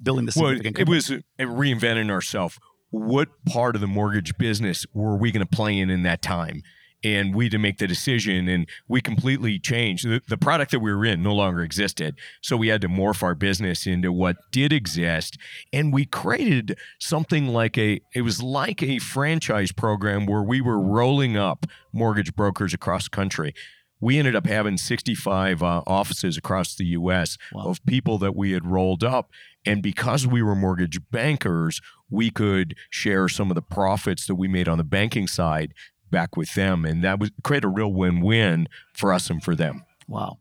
building 0.00 0.26
the 0.26 0.32
significant? 0.32 0.76
Well, 0.78 0.82
it 0.82 0.88
was 0.88 1.10
uh, 1.10 1.20
reinventing 1.40 2.10
ourselves. 2.10 2.58
What 2.90 3.28
part 3.46 3.74
of 3.74 3.80
the 3.80 3.88
mortgage 3.88 4.38
business 4.38 4.86
were 4.94 5.16
we 5.16 5.32
going 5.32 5.44
to 5.44 5.56
play 5.56 5.76
in 5.76 5.90
in 5.90 6.04
that 6.04 6.22
time? 6.22 6.62
And 7.04 7.34
we 7.34 7.48
to 7.48 7.58
make 7.58 7.78
the 7.78 7.86
decision 7.86 8.48
and 8.48 8.68
we 8.88 9.00
completely 9.00 9.58
changed 9.58 10.06
the, 10.06 10.20
the, 10.28 10.36
product 10.36 10.70
that 10.70 10.80
we 10.80 10.92
were 10.92 11.04
in 11.04 11.22
no 11.22 11.34
longer 11.34 11.62
existed 11.62 12.16
so 12.42 12.56
we 12.56 12.68
had 12.68 12.80
to 12.80 12.88
morph 12.88 13.22
our 13.22 13.34
business 13.34 13.86
into 13.86 14.12
what 14.12 14.36
did 14.52 14.72
exist 14.72 15.38
and 15.72 15.92
we 15.92 16.04
created 16.04 16.78
something 17.00 17.48
like 17.48 17.76
a 17.78 18.00
it 18.14 18.22
was 18.22 18.42
like 18.42 18.82
a 18.82 18.98
franchise 18.98 19.72
program 19.72 20.26
where 20.26 20.42
we 20.42 20.60
were 20.60 20.80
rolling 20.80 21.36
up 21.36 21.66
mortgage 21.92 22.34
brokers 22.34 22.72
across 22.72 23.04
the 23.04 23.10
country 23.10 23.54
we 24.00 24.18
ended 24.18 24.36
up 24.36 24.46
having 24.46 24.76
65 24.76 25.62
uh, 25.62 25.82
offices 25.86 26.36
across 26.36 26.74
the 26.74 26.84
US 26.86 27.38
wow. 27.52 27.64
of 27.64 27.84
people 27.86 28.18
that 28.18 28.36
we 28.36 28.52
had 28.52 28.66
rolled 28.66 29.02
up. 29.02 29.30
And 29.64 29.82
because 29.82 30.26
we 30.26 30.42
were 30.42 30.54
mortgage 30.54 31.00
bankers, 31.10 31.80
we 32.10 32.30
could 32.30 32.76
share 32.90 33.28
some 33.28 33.50
of 33.50 33.54
the 33.54 33.62
profits 33.62 34.26
that 34.26 34.34
we 34.36 34.48
made 34.48 34.68
on 34.68 34.78
the 34.78 34.84
banking 34.84 35.26
side 35.26 35.72
back 36.10 36.36
with 36.36 36.54
them, 36.54 36.84
and 36.84 37.02
that 37.04 37.18
would 37.18 37.32
create 37.42 37.64
a 37.64 37.68
real 37.68 37.92
win-win 37.92 38.68
for 38.94 39.12
us 39.12 39.30
and 39.30 39.42
for 39.42 39.54
them. 39.54 39.84
Wow. 40.08 40.38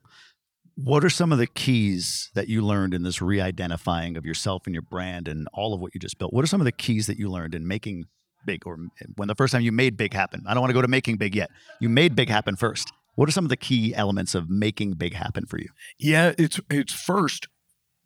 What 0.76 1.06
are 1.06 1.10
some 1.10 1.32
of 1.32 1.38
the 1.38 1.48
keys 1.48 2.30
that 2.34 2.50
you 2.50 2.62
learned 2.62 2.94
in 2.94 3.04
this 3.04 3.22
re-identifying 3.22 4.18
of 4.18 4.26
yourself 4.26 4.64
and 4.66 4.76
your 4.76 4.82
brand 4.82 5.28
and 5.28 5.48
all 5.54 5.74
of 5.74 5.80
what 5.80 5.94
you 5.96 6.00
just 6.00 6.18
built? 6.18 6.34
What 6.34 6.44
are 6.44 6.48
some 6.48 6.62
of 6.62 6.66
the 6.66 6.72
keys 6.72 7.08
that 7.08 7.18
you 7.18 7.30
learned 7.30 7.56
in 7.56 7.66
making 7.68 8.06
big 8.46 8.68
or 8.68 8.78
when 9.16 9.28
the 9.28 9.36
first 9.36 9.54
time 9.54 9.62
you 9.62 9.72
made 9.72 9.96
big 9.96 10.14
happen? 10.14 10.44
I 10.46 10.54
don't 10.54 10.62
want 10.62 10.72
to 10.72 10.76
go 10.76 10.82
to 10.82 10.88
making 10.88 11.16
big 11.16 11.36
yet. 11.36 11.50
You 11.80 11.88
made 11.88 12.16
big 12.16 12.30
happen 12.30 12.56
first. 12.58 12.92
What 13.16 13.30
are 13.30 13.32
some 13.32 13.46
of 13.46 13.50
the 13.50 13.58
key 13.58 13.96
elements 13.96 14.36
of 14.36 14.50
making 14.50 14.94
big 14.94 15.14
happen 15.14 15.46
for 15.46 15.58
you? 15.58 15.70
Yeah, 15.98 16.34
it's 16.38 16.60
it's 16.70 16.94
first 16.94 17.48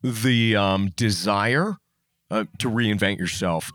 the 0.04 0.56
um, 0.56 0.92
desire 0.96 1.78
uh, 2.30 2.46
to 2.60 2.70
reinvent 2.70 3.18
yourself 3.18 3.72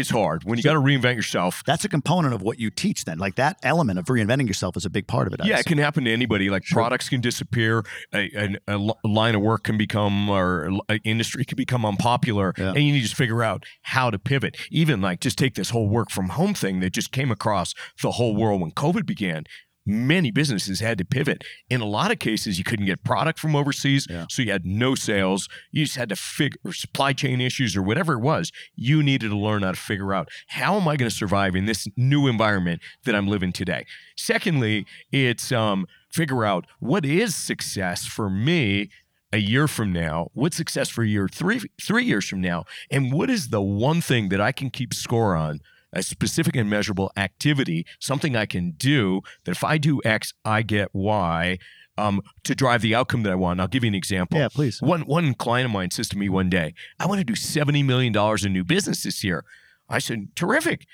it's 0.00 0.10
hard 0.10 0.44
when 0.44 0.58
you 0.58 0.62
so, 0.62 0.70
got 0.70 0.74
to 0.74 0.80
reinvent 0.80 1.16
yourself. 1.16 1.62
That's 1.66 1.84
a 1.84 1.88
component 1.88 2.34
of 2.34 2.42
what 2.42 2.58
you 2.58 2.70
teach. 2.70 3.04
Then, 3.04 3.18
like 3.18 3.36
that 3.36 3.58
element 3.62 3.98
of 3.98 4.06
reinventing 4.06 4.46
yourself 4.46 4.76
is 4.76 4.84
a 4.84 4.90
big 4.90 5.06
part 5.06 5.26
of 5.26 5.34
it. 5.34 5.44
yeah, 5.44 5.58
it 5.58 5.66
can 5.66 5.78
happen 5.78 6.04
to 6.04 6.12
anybody. 6.12 6.50
Like 6.50 6.64
sure. 6.64 6.76
products 6.76 7.08
can 7.08 7.20
disappear, 7.20 7.84
a, 8.12 8.56
a, 8.68 8.76
a, 8.76 9.08
line 9.08 9.34
of 9.34 9.40
work 9.40 9.64
can 9.64 9.78
become, 9.78 10.28
or 10.28 10.70
an 10.88 11.00
industry 11.04 11.44
can 11.44 11.56
become 11.56 11.84
unpopular, 11.84 12.54
yeah. 12.56 12.70
and 12.70 12.82
you 12.82 12.92
need 12.92 13.06
to 13.06 13.16
figure 13.16 13.42
out 13.42 13.64
how 13.82 14.10
to 14.10 14.18
pivot. 14.18 14.56
Even 14.70 15.00
like 15.00 15.20
just 15.20 15.38
take 15.38 15.54
this 15.54 15.70
whole 15.70 15.88
work 15.88 16.10
from 16.10 16.30
home 16.30 16.54
thing 16.54 16.80
that 16.80 16.92
just 16.92 17.12
came 17.12 17.30
across 17.30 17.74
the 18.02 18.12
whole 18.12 18.34
world 18.34 18.60
when 18.60 18.70
COVID 18.72 19.06
began 19.06 19.44
many 19.86 20.30
businesses 20.30 20.80
had 20.80 20.98
to 20.98 21.04
pivot. 21.04 21.44
In 21.68 21.80
a 21.80 21.86
lot 21.86 22.10
of 22.10 22.18
cases, 22.18 22.58
you 22.58 22.64
couldn't 22.64 22.86
get 22.86 23.04
product 23.04 23.38
from 23.38 23.54
overseas, 23.54 24.06
yeah. 24.08 24.26
so 24.28 24.42
you 24.42 24.50
had 24.50 24.64
no 24.64 24.94
sales. 24.94 25.48
You 25.70 25.84
just 25.84 25.96
had 25.96 26.08
to 26.08 26.16
figure 26.16 26.72
supply 26.72 27.12
chain 27.12 27.40
issues 27.40 27.76
or 27.76 27.82
whatever 27.82 28.14
it 28.14 28.20
was. 28.20 28.50
You 28.74 29.02
needed 29.02 29.28
to 29.28 29.36
learn 29.36 29.62
how 29.62 29.72
to 29.72 29.76
figure 29.76 30.14
out 30.14 30.28
how 30.48 30.76
am 30.76 30.88
I 30.88 30.96
going 30.96 31.10
to 31.10 31.16
survive 31.16 31.54
in 31.54 31.66
this 31.66 31.86
new 31.96 32.26
environment 32.26 32.80
that 33.04 33.14
I'm 33.14 33.28
living 33.28 33.52
today. 33.52 33.86
Secondly, 34.16 34.86
it's 35.12 35.52
um, 35.52 35.86
figure 36.10 36.44
out 36.44 36.66
what 36.80 37.04
is 37.04 37.34
success 37.34 38.06
for 38.06 38.30
me 38.30 38.88
a 39.32 39.38
year 39.38 39.66
from 39.66 39.92
now? 39.92 40.28
what 40.34 40.54
success 40.54 40.88
for 40.88 41.02
a 41.02 41.08
year 41.08 41.28
three 41.28 41.60
three 41.82 42.04
years 42.04 42.28
from 42.28 42.40
now? 42.40 42.64
And 42.90 43.12
what 43.12 43.30
is 43.30 43.48
the 43.48 43.60
one 43.60 44.00
thing 44.00 44.28
that 44.28 44.40
I 44.40 44.52
can 44.52 44.70
keep 44.70 44.94
score 44.94 45.34
on 45.34 45.60
a 45.94 46.02
specific 46.02 46.56
and 46.56 46.68
measurable 46.68 47.10
activity, 47.16 47.86
something 47.98 48.36
I 48.36 48.46
can 48.46 48.72
do 48.72 49.22
that 49.44 49.52
if 49.52 49.64
I 49.64 49.78
do 49.78 50.00
X, 50.04 50.34
I 50.44 50.62
get 50.62 50.88
Y. 50.92 51.58
Um, 51.96 52.22
to 52.42 52.56
drive 52.56 52.82
the 52.82 52.92
outcome 52.92 53.22
that 53.22 53.30
I 53.30 53.36
want. 53.36 53.60
I'll 53.60 53.68
give 53.68 53.84
you 53.84 53.88
an 53.88 53.94
example. 53.94 54.36
Yeah, 54.36 54.48
please. 54.48 54.82
One 54.82 55.02
one 55.02 55.32
client 55.32 55.66
of 55.66 55.70
mine 55.70 55.92
says 55.92 56.08
to 56.08 56.18
me 56.18 56.28
one 56.28 56.50
day, 56.50 56.74
"I 56.98 57.06
want 57.06 57.20
to 57.20 57.24
do 57.24 57.36
seventy 57.36 57.84
million 57.84 58.12
dollars 58.12 58.44
in 58.44 58.52
new 58.52 58.64
business 58.64 59.04
this 59.04 59.22
year." 59.22 59.44
I 59.88 60.00
said, 60.00 60.34
"Terrific. 60.34 60.88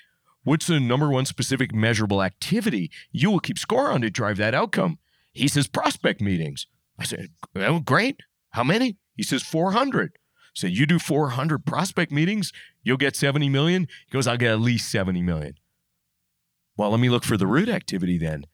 What's 0.45 0.67
the 0.67 0.79
number 0.79 1.09
one 1.09 1.25
specific 1.25 1.75
measurable 1.75 2.23
activity 2.23 2.91
you 3.13 3.31
will 3.31 3.41
keep 3.41 3.59
score 3.59 3.91
on 3.91 4.03
to 4.03 4.11
drive 4.11 4.37
that 4.37 4.55
outcome?" 4.55 4.99
He 5.33 5.49
says, 5.49 5.69
"Prospect 5.69 6.21
meetings." 6.21 6.67
I 6.99 7.05
said, 7.05 7.29
"Oh, 7.57 7.81
great. 7.81 8.21
How 8.51 8.63
many?" 8.63 8.99
He 9.21 9.25
says, 9.25 9.43
400. 9.43 10.13
So 10.55 10.67
you 10.67 10.87
do 10.87 10.99
400 10.99 11.65
prospect 11.65 12.13
meetings, 12.13 12.53
you'll 12.83 12.97
get 12.97 13.17
70 13.17 13.49
million. 13.49 13.89
He 14.07 14.13
goes, 14.13 14.27
I'll 14.27 14.37
get 14.37 14.53
at 14.53 14.61
least 14.61 14.91
70 14.91 15.23
million. 15.23 15.55
Well, 16.77 16.91
let 16.91 17.01
me 17.01 17.09
look 17.11 17.25
for 17.25 17.37
the 17.37 17.47
root 17.47 17.69
activity 17.69 18.19
then. 18.19 18.45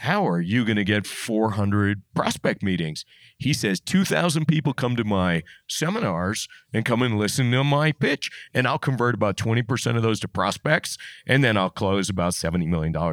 how 0.00 0.26
are 0.26 0.40
you 0.40 0.64
going 0.64 0.78
to 0.78 0.84
get 0.84 1.06
400 1.06 2.00
prospect 2.14 2.62
meetings? 2.62 3.04
He 3.36 3.52
says 3.52 3.80
2,000 3.80 4.48
people 4.48 4.72
come 4.72 4.96
to 4.96 5.04
my 5.04 5.42
seminars 5.68 6.48
and 6.72 6.86
come 6.86 7.02
and 7.02 7.18
listen 7.18 7.50
to 7.50 7.62
my 7.62 7.92
pitch, 7.92 8.30
and 8.54 8.66
I'll 8.66 8.78
convert 8.78 9.14
about 9.14 9.36
20% 9.36 9.96
of 9.96 10.02
those 10.02 10.18
to 10.20 10.28
prospects, 10.28 10.96
and 11.26 11.44
then 11.44 11.58
I'll 11.58 11.68
close 11.68 12.08
about 12.08 12.32
$70 12.32 12.66
million. 12.66 12.96
I 12.96 13.12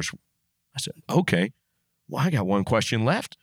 said, 0.78 0.94
okay, 1.10 1.52
well, 2.08 2.24
I 2.24 2.30
got 2.30 2.46
one 2.46 2.64
question 2.64 3.04
left. 3.04 3.36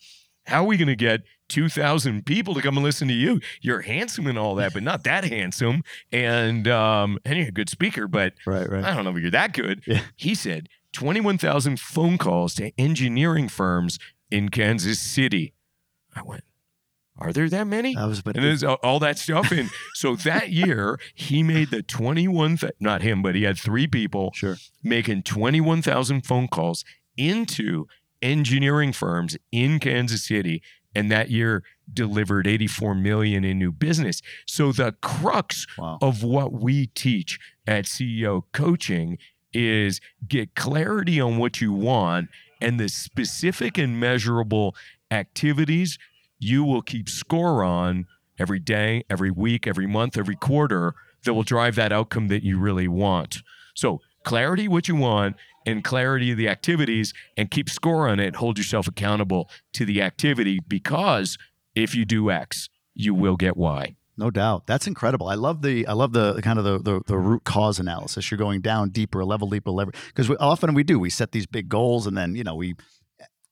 How 0.47 0.63
are 0.63 0.67
we 0.67 0.77
going 0.77 0.87
to 0.87 0.95
get 0.95 1.21
2,000 1.49 2.25
people 2.25 2.53
to 2.53 2.61
come 2.61 2.77
and 2.77 2.83
listen 2.83 3.07
to 3.07 3.13
you? 3.13 3.39
You're 3.61 3.81
handsome 3.81 4.27
and 4.27 4.37
all 4.37 4.55
that, 4.55 4.73
but 4.73 4.83
not 4.83 5.03
that 5.03 5.23
handsome. 5.25 5.83
And, 6.11 6.67
um, 6.67 7.19
and 7.25 7.37
you're 7.37 7.49
a 7.49 7.51
good 7.51 7.69
speaker, 7.69 8.07
but 8.07 8.33
Right, 8.45 8.69
right. 8.69 8.83
I 8.83 8.95
don't 8.95 9.03
know 9.03 9.15
if 9.15 9.21
you're 9.21 9.31
that 9.31 9.53
good. 9.53 9.83
Yeah. 9.85 10.01
He 10.15 10.35
said 10.35 10.69
21,000 10.93 11.79
phone 11.79 12.17
calls 12.17 12.53
to 12.55 12.71
engineering 12.77 13.49
firms 13.49 13.99
in 14.31 14.49
Kansas 14.49 14.99
City. 14.99 15.53
I 16.15 16.21
went, 16.21 16.43
are 17.17 17.31
there 17.31 17.49
that 17.49 17.65
many? 17.65 17.95
I 17.95 18.05
was, 18.05 18.21
but 18.21 18.35
and 18.35 18.43
there's 18.43 18.63
all, 18.63 18.77
all 18.83 18.99
that 18.99 19.17
stuff. 19.17 19.51
And 19.51 19.69
so 19.93 20.15
that 20.17 20.51
year, 20.51 20.99
he 21.13 21.43
made 21.43 21.69
the 21.69 21.81
21, 21.81 22.57
th- 22.57 22.73
not 22.79 23.01
him, 23.01 23.21
but 23.21 23.35
he 23.35 23.43
had 23.43 23.57
three 23.57 23.87
people 23.87 24.31
sure. 24.33 24.57
making 24.83 25.23
21,000 25.23 26.25
phone 26.25 26.47
calls 26.47 26.83
into 27.15 27.87
engineering 28.21 28.91
firms 28.91 29.37
in 29.51 29.79
Kansas 29.79 30.25
City. 30.25 30.61
And 30.95 31.11
that 31.11 31.29
year 31.29 31.63
delivered 31.93 32.47
84 32.47 32.95
million 32.95 33.43
in 33.43 33.59
new 33.59 33.71
business. 33.71 34.21
So 34.47 34.71
the 34.71 34.95
crux 35.01 35.67
Wow. 35.77 35.99
of 36.01 36.23
what 36.23 36.53
we 36.53 36.87
teach 36.87 37.37
at 37.67 37.85
CEO 37.85 38.43
coaching 38.53 39.17
is 39.53 39.99
get 40.27 40.55
clarity 40.55 41.19
on 41.19 41.37
what 41.37 41.61
you 41.61 41.71
want 41.73 42.29
and 42.61 42.79
the 42.79 42.89
specific 42.89 43.77
and 43.77 43.99
measurable 43.99 44.75
activities 45.11 45.97
you 46.39 46.63
will 46.63 46.81
keep 46.81 47.07
score 47.09 47.63
on 47.63 48.05
every 48.37 48.59
day, 48.59 49.03
every 49.09 49.31
week, 49.31 49.65
every 49.67 49.87
month, 49.87 50.17
every 50.17 50.35
quarter 50.35 50.93
that 51.23 51.33
will 51.33 51.43
drive 51.43 51.75
that 51.75 51.91
outcome 51.91 52.27
that 52.27 52.43
you 52.43 52.59
really 52.59 52.87
want. 52.87 53.41
So, 53.73 54.01
clarity 54.23 54.67
what 54.67 54.87
you 54.87 54.95
want 54.95 55.35
and 55.65 55.83
clarity 55.83 56.31
of 56.31 56.37
the 56.37 56.47
activities 56.47 57.13
and 57.37 57.51
keep 57.51 57.69
score 57.69 58.07
on 58.07 58.19
it. 58.19 58.35
Hold 58.37 58.57
yourself 58.57 58.87
accountable 58.87 59.49
to 59.73 59.85
the 59.85 60.01
activity 60.01 60.59
because 60.67 61.37
if 61.75 61.95
you 61.95 62.05
do 62.05 62.31
X, 62.31 62.69
you 62.93 63.13
will 63.13 63.35
get 63.35 63.57
Y. 63.57 63.95
No 64.17 64.31
doubt. 64.31 64.65
That's 64.65 64.87
incredible. 64.87 65.27
I 65.27 65.35
love 65.35 65.61
the 65.61 65.85
I 65.87 65.93
love 65.93 66.13
the 66.13 66.41
kind 66.41 66.57
of 66.57 66.63
the 66.63 66.79
the, 66.79 67.01
the 67.05 67.17
root 67.17 67.43
cause 67.43 67.79
analysis. 67.79 68.31
You're 68.31 68.37
going 68.37 68.61
down 68.61 68.89
deeper, 68.89 69.19
a 69.19 69.25
level 69.25 69.49
deeper, 69.49 69.71
level 69.71 69.93
because 70.07 70.29
often 70.39 70.73
we 70.73 70.83
do. 70.83 70.99
We 70.99 71.09
set 71.09 71.33
these 71.33 71.45
big 71.45 71.67
goals 71.67 72.07
and 72.07 72.17
then 72.17 72.35
you 72.35 72.43
know 72.43 72.55
we 72.55 72.75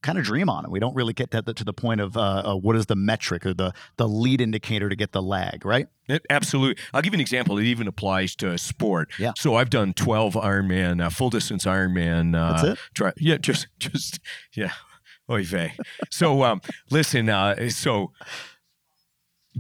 kind 0.04 0.20
of 0.20 0.24
dream 0.24 0.50
on 0.50 0.66
it. 0.66 0.70
We 0.70 0.80
don't 0.80 0.94
really 0.96 1.14
get 1.14 1.32
to 1.32 1.42
the, 1.42 1.54
to 1.56 1.64
the 1.64 1.74
point 1.74 2.00
of 2.02 2.16
uh, 2.16 2.22
uh, 2.46 2.56
what 2.56 2.76
is 2.76 2.86
the 2.86 2.96
metric 2.96 3.46
or 3.46 3.54
the 3.56 3.74
the 3.98 4.08
lead 4.08 4.40
indicator 4.42 4.90
to 4.90 4.96
get 4.96 5.12
the 5.14 5.22
lag, 5.22 5.66
right? 5.66 5.88
It- 6.08 6.26
absolutely. 6.30 6.84
I'll 6.94 7.02
give 7.02 7.14
you 7.14 7.18
an 7.18 7.22
example. 7.22 7.58
It 7.58 7.64
even 7.66 7.88
applies 7.88 8.36
to 8.36 8.56
sport. 8.58 9.10
Yeah. 9.18 9.32
So 9.38 9.56
I've 9.56 9.70
done 9.72 9.94
12 9.94 10.34
Ironman, 10.36 11.04
uh, 11.04 11.10
full 11.10 11.30
distance 11.32 11.66
Ironman. 11.66 12.36
Uh, 12.36 12.52
That's 12.52 12.64
it? 12.64 12.80
Try, 12.94 13.12
yeah, 13.18 13.38
just, 13.38 13.68
just, 13.80 14.20
yeah. 14.54 14.74
Oy 15.32 15.44
vey. 15.46 15.74
So, 16.12 16.44
um, 16.44 16.62
listen, 16.92 17.30
uh, 17.30 17.70
so 17.70 18.12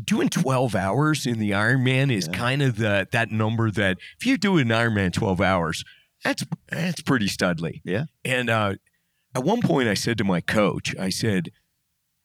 doing 0.03 0.27
12 0.29 0.75
hours 0.75 1.25
in 1.25 1.39
the 1.39 1.51
Ironman 1.51 2.11
is 2.11 2.27
Yeah. 2.27 2.37
kind 2.37 2.61
of 2.61 2.77
the, 2.77 3.07
that 3.11 3.31
number 3.31 3.71
that 3.71 3.97
if 4.19 4.25
you 4.25 4.37
do 4.37 4.57
an 4.57 4.67
Ironman 4.69 5.13
12 5.13 5.39
hours, 5.39 5.85
that's, 6.23 6.43
that's 6.69 7.01
pretty 7.01 7.27
studly. 7.27 7.81
Yeah. 7.85 8.05
And, 8.25 8.49
uh, 8.49 8.73
at 9.35 9.43
one 9.43 9.61
point 9.61 9.87
I 9.87 9.93
said 9.93 10.17
to 10.19 10.23
my 10.23 10.41
coach, 10.41 10.95
I 10.97 11.09
said, 11.09 11.51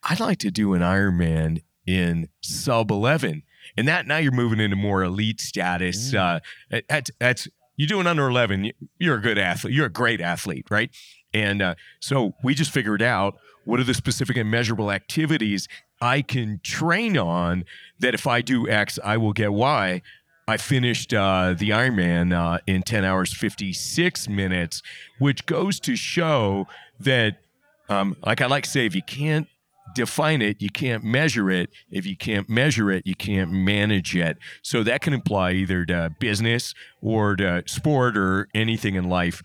I'd 0.03 0.21
like 0.21 0.39
to 0.39 0.51
do 0.51 0.75
an 0.75 0.83
Ironman 0.83 1.63
in 1.87 2.29
sub 2.41 2.91
11 2.91 3.43
and 3.77 3.89
that 3.89 4.07
now 4.07 4.17
you're 4.19 4.33
moving 4.33 4.61
into 4.61 4.77
more 4.77 5.03
elite 5.03 5.41
status. 5.41 6.15
Uh, 6.15 6.41
that's 6.89 7.11
that's 7.19 7.49
you 7.77 7.87
doing 7.87 8.07
under 8.07 8.29
eleven. 8.29 8.65
you- 8.65 8.73
You're 8.99 9.17
a 9.19 9.21
good 9.21 9.39
athlete. 9.39 9.75
You're 9.75 9.87
a 9.87 9.91
great 9.91 10.21
athlete, 10.21 10.67
right? 10.71 10.91
And 11.35 11.61
uh, 11.63 11.75
so 12.01 12.33
we 12.43 12.55
just 12.55 12.71
figured 12.71 13.03
out 13.03 13.37
what 13.65 13.79
are 13.79 13.85
the 13.85 13.95
specific 13.95 14.37
and 14.37 14.51
measurable 14.51 14.91
activities 14.91 15.69
I 16.01 16.23
can 16.23 16.61
train 16.63 17.19
on 17.19 17.65
that 17.99 18.15
if 18.15 18.27
I 18.27 18.41
do 18.41 18.69
X, 18.69 18.99
I 19.05 19.17
will 19.19 19.33
get 19.33 19.53
Y. 19.53 20.01
I 20.49 20.57
finished 20.57 21.13
uh, 21.13 21.53
the 21.53 21.69
Ironman 21.71 22.33
uh, 22.33 22.61
in 22.67 22.83
10 22.83 23.05
hours 23.05 23.35
56 23.35 24.31
minutes, 24.31 24.83
which 25.19 25.45
goes 25.45 25.79
to 25.81 25.95
show 25.95 26.67
that, 26.99 27.37
um, 27.91 28.17
like 28.25 28.41
I 28.41 28.47
like 28.47 28.65
to 28.65 28.71
say, 28.71 28.87
if 28.87 28.95
you 28.95 29.03
can't 29.03 29.47
define 29.95 30.41
it, 30.41 30.63
you 30.63 30.71
can't 30.71 31.05
measure 31.05 31.51
it. 31.51 31.69
If 31.91 32.07
you 32.07 32.17
can't 32.17 32.49
measure 32.49 32.91
it, 32.91 33.07
you 33.07 33.15
can't 33.15 33.53
manage 33.53 34.17
it. 34.17 34.39
So 34.63 34.83
that 34.85 35.03
can 35.03 35.13
apply 35.13 35.53
either 35.53 35.85
to 35.85 36.15
business 36.19 36.75
or 37.03 37.37
to 37.37 37.65
sport 37.67 38.17
or 38.17 38.49
anything 38.55 38.95
in 38.95 39.05
life 39.05 39.43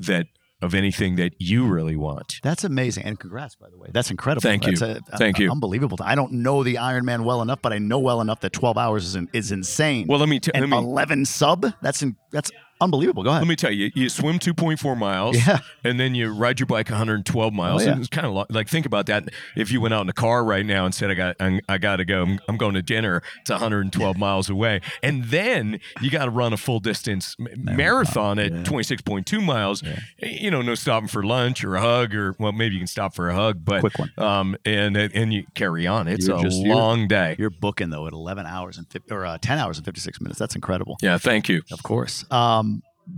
that 0.00 0.26
of 0.62 0.74
anything 0.74 1.16
that 1.16 1.34
you 1.38 1.66
really 1.66 1.96
want. 1.96 2.40
That's 2.42 2.64
amazing. 2.64 3.04
And 3.04 3.18
congrats, 3.18 3.54
by 3.56 3.68
the 3.68 3.76
way. 3.76 3.88
That's 3.92 4.10
incredible. 4.10 4.42
Thank 4.42 4.66
you. 4.66 4.76
That's 4.76 5.00
a- 5.10 5.14
a- 5.14 5.18
Thank 5.18 5.38
you. 5.38 5.50
Unbelievable. 5.50 5.98
I 6.02 6.14
don't 6.14 6.32
know 6.32 6.62
the 6.62 6.78
Iron 6.78 7.04
Man 7.04 7.24
well 7.24 7.42
enough, 7.42 7.60
but 7.62 7.72
I 7.72 7.78
know 7.78 7.98
well 7.98 8.20
enough 8.20 8.40
that 8.40 8.52
12 8.52 8.78
hours 8.78 9.04
is, 9.04 9.16
in, 9.16 9.28
is 9.32 9.52
insane. 9.52 10.06
Well, 10.08 10.18
let 10.20 10.28
me 10.28 10.40
tell. 10.40 10.66
me, 10.66 10.76
11 10.76 11.24
sub? 11.24 11.66
That's 11.82 12.02
in, 12.02 12.16
that's 12.30 12.50
unbelievable. 12.82 13.22
Go 13.22 13.30
ahead. 13.30 13.42
let 13.42 13.48
me 13.48 13.56
tell 13.56 13.70
you. 13.72 13.90
You 13.94 14.08
swim 14.08 14.38
2.4 14.38 14.96
miles. 14.96 15.36
Yeah. 15.46 15.58
and 15.84 15.98
then 15.98 16.14
you 16.14 16.30
ride 16.32 16.60
your 16.60 16.66
bike 16.66 16.88
112 16.90 17.52
miles. 17.52 17.82
Oh, 17.82 17.86
yeah. 17.86 17.98
It's 17.98 18.08
kind 18.08 18.26
of 18.26 18.46
like 18.50 18.68
think 18.68 18.86
about 18.86 19.06
that. 19.06 19.28
If 19.56 19.70
you 19.72 19.80
went 19.80 19.94
out 19.94 20.02
in 20.02 20.08
a 20.08 20.12
car 20.12 20.44
right 20.44 20.64
now 20.64 20.84
and 20.84 20.94
said, 20.94 21.10
"I 21.10 21.14
got, 21.14 21.36
I'm, 21.40 21.60
I 21.68 21.78
got 21.78 21.96
to 21.96 22.04
go. 22.04 22.22
I'm, 22.22 22.40
I'm 22.48 22.56
going 22.56 22.74
to 22.74 22.82
dinner." 22.82 23.22
It's 23.40 23.50
112 23.50 24.16
miles 24.16 24.48
away, 24.50 24.80
and 25.02 25.24
then 25.24 25.80
you 26.00 26.10
got 26.10 26.26
to 26.26 26.30
run 26.30 26.52
a 26.52 26.56
full 26.56 26.80
distance 26.80 27.34
m- 27.40 27.48
marathon 27.76 28.38
at 28.38 28.52
26.2 28.52 29.44
miles. 29.44 29.82
You 30.18 30.50
know, 30.50 30.62
no 30.62 30.74
stopping 30.74 31.08
for 31.08 31.22
lunch 31.22 31.64
or 31.64 31.74
a 31.76 31.80
hug, 31.80 32.14
or 32.14 32.34
well, 32.38 32.52
maybe 32.52 32.74
you 32.74 32.80
can 32.80 32.86
stop 32.86 33.14
for 33.14 33.28
a 33.28 33.34
hug, 33.34 33.64
but 33.64 33.80
Quick 33.80 33.98
one. 33.98 34.12
Um, 34.18 34.56
and 34.64 34.96
and 34.96 35.32
you 35.32 35.44
carry 35.54 35.86
on. 35.86 36.08
It's 36.08 36.26
You're 36.26 36.38
a 36.38 36.42
just- 36.42 36.60
you're- 36.60 36.74
long 36.74 37.08
day. 37.08 37.36
You're 37.38 37.50
booking 37.50 37.90
though 37.90 38.06
at 38.06 38.12
11 38.12 38.46
hours 38.46 38.78
and 38.78 38.88
50, 38.90 39.12
or 39.12 39.26
uh, 39.26 39.38
10 39.40 39.58
hours 39.58 39.76
and 39.78 39.84
56 39.84 40.20
minutes. 40.20 40.38
That's 40.38 40.54
incredible. 40.54 40.96
Yeah, 41.02 41.18
thank 41.18 41.48
you. 41.48 41.62
Of 41.70 41.82
course. 41.82 42.24
Um, 42.30 42.71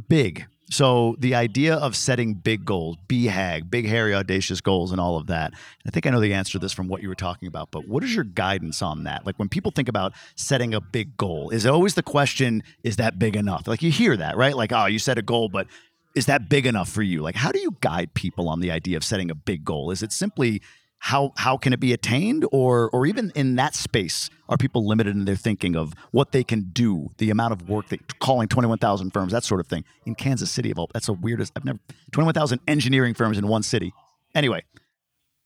big. 0.09 0.47
So 0.71 1.15
the 1.19 1.35
idea 1.35 1.75
of 1.75 1.95
setting 1.95 2.35
big 2.35 2.65
goals, 2.65 2.97
BHAG, 3.07 3.71
big, 3.71 3.87
hairy, 3.87 4.15
audacious 4.15 4.61
goals, 4.61 4.93
and 4.93 5.01
all 5.01 5.17
of 5.17 5.27
that. 5.27 5.53
I 5.87 5.91
think 5.91 6.07
I 6.07 6.11
know 6.11 6.21
the 6.21 6.33
answer 6.33 6.53
to 6.53 6.59
this 6.59 6.73
from 6.73 6.89
what 6.89 7.03
you 7.03 7.09
were 7.09 7.15
talking 7.15 7.49
about. 7.49 7.71
But 7.71 7.87
what 7.87 8.03
is 8.03 8.15
your 8.15 8.25
guidance 8.25 8.81
on 8.83 9.05
that? 9.05 9.27
Like 9.27 9.39
when 9.39 9.49
people 9.49 9.71
think 9.71 9.89
about 9.89 10.15
setting 10.37 10.75
a 10.75 10.81
big 10.81 11.17
goal, 11.17 11.51
is 11.51 11.65
it 11.65 11.71
always 11.71 11.95
the 11.95 12.03
question, 12.03 12.63
is 12.83 12.97
that 12.97 13.19
big 13.19 13.37
enough? 13.37 13.69
Like 13.69 13.83
you 13.83 13.91
hear 13.91 14.17
that, 14.17 14.37
right? 14.37 14.57
Like, 14.57 14.73
oh, 14.73 14.87
you 14.87 14.99
set 14.99 15.19
a 15.19 15.23
goal, 15.23 15.49
but 15.49 15.67
is 16.15 16.27
that 16.27 16.49
big 16.49 16.67
enough 16.67 16.89
for 16.89 17.03
you? 17.03 17.21
Like, 17.21 17.35
how 17.35 17.53
do 17.53 17.61
you 17.61 17.77
guide 17.81 18.15
people 18.15 18.49
on 18.49 18.61
the 18.61 18.71
idea 18.71 18.97
of 18.97 19.05
setting 19.05 19.31
a 19.31 19.35
big 19.35 19.65
goal? 19.65 19.91
Is 19.91 20.03
it 20.03 20.13
simply 20.13 20.63
how 21.05 21.33
how 21.37 21.59
can 21.59 21.75
it 21.75 21.81
be 21.81 21.93
attained, 21.93 22.47
or 22.51 22.89
or 22.89 23.05
even 23.05 23.31
in 23.35 23.57
that 23.57 23.75
space, 23.75 24.31
are 24.49 24.57
people 24.57 24.89
limited 24.89 25.15
in 25.15 25.27
their 25.27 25.37
thinking 25.37 25.77
of 25.77 25.93
what 26.13 26.33
they 26.33 26.43
can 26.43 26.71
do, 26.73 27.11
the 27.19 27.29
amount 27.29 27.53
of 27.53 27.69
work 27.69 27.91
that 27.91 28.19
calling 28.21 28.49
twenty 28.49 28.69
one 28.69 28.79
thousand 28.79 29.11
firms, 29.11 29.31
that 29.33 29.45
sort 29.45 29.61
of 29.61 29.67
thing? 29.67 29.85
In 30.07 30.15
Kansas 30.15 30.51
City, 30.51 30.71
of 30.71 30.79
all, 30.79 30.89
that's 30.95 31.05
the 31.05 31.13
weirdest. 31.13 31.53
I've 31.57 31.65
never 31.67 31.79
twenty 32.11 32.25
one 32.25 32.33
thousand 32.33 32.61
engineering 32.67 33.13
firms 33.13 33.37
in 33.37 33.47
one 33.47 33.63
city. 33.63 33.93
Anyway, 34.35 34.63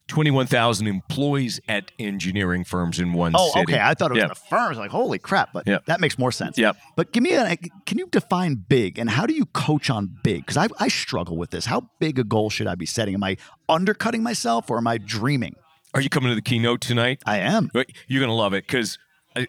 21,000 0.09 0.87
employees 0.87 1.61
at 1.69 1.91
engineering 1.99 2.63
firms 2.63 2.99
in 2.99 3.13
one 3.13 3.33
oh, 3.35 3.47
city. 3.51 3.59
Oh, 3.59 3.61
okay, 3.63 3.79
I 3.81 3.93
thought 3.93 4.11
it 4.11 4.15
was 4.15 4.21
Yep. 4.21 4.29
the 4.29 4.35
firms. 4.35 4.77
Like, 4.77 4.91
holy 4.91 5.19
crap! 5.19 5.53
But 5.53 5.65
Yep. 5.67 5.85
that 5.85 6.01
makes 6.01 6.17
more 6.19 6.31
sense. 6.31 6.57
Yep. 6.57 6.75
But 6.97 7.13
give 7.13 7.23
me 7.23 7.33
a. 7.33 7.55
Can 7.85 7.97
you 7.97 8.07
define 8.07 8.55
big, 8.55 8.99
and 8.99 9.09
how 9.09 9.25
do 9.25 9.33
you 9.33 9.45
coach 9.45 9.89
on 9.89 10.09
big? 10.23 10.45
Because 10.45 10.57
I 10.57 10.67
I 10.79 10.87
struggle 10.89 11.37
with 11.37 11.51
this. 11.51 11.65
How 11.65 11.89
big 11.99 12.19
a 12.19 12.23
goal 12.23 12.49
should 12.49 12.67
I 12.67 12.75
be 12.75 12.85
setting? 12.85 13.13
Am 13.13 13.23
I 13.23 13.37
undercutting 13.69 14.23
myself, 14.23 14.69
or 14.69 14.77
am 14.77 14.87
I 14.87 14.97
dreaming? 14.97 15.55
Are 15.93 16.01
you 16.01 16.09
coming 16.09 16.29
to 16.29 16.35
the 16.35 16.41
keynote 16.41 16.81
tonight? 16.81 17.21
I 17.25 17.37
am. 17.39 17.71
You're 18.07 18.21
gonna 18.21 18.35
love 18.35 18.53
it 18.53 18.67
because 18.67 18.97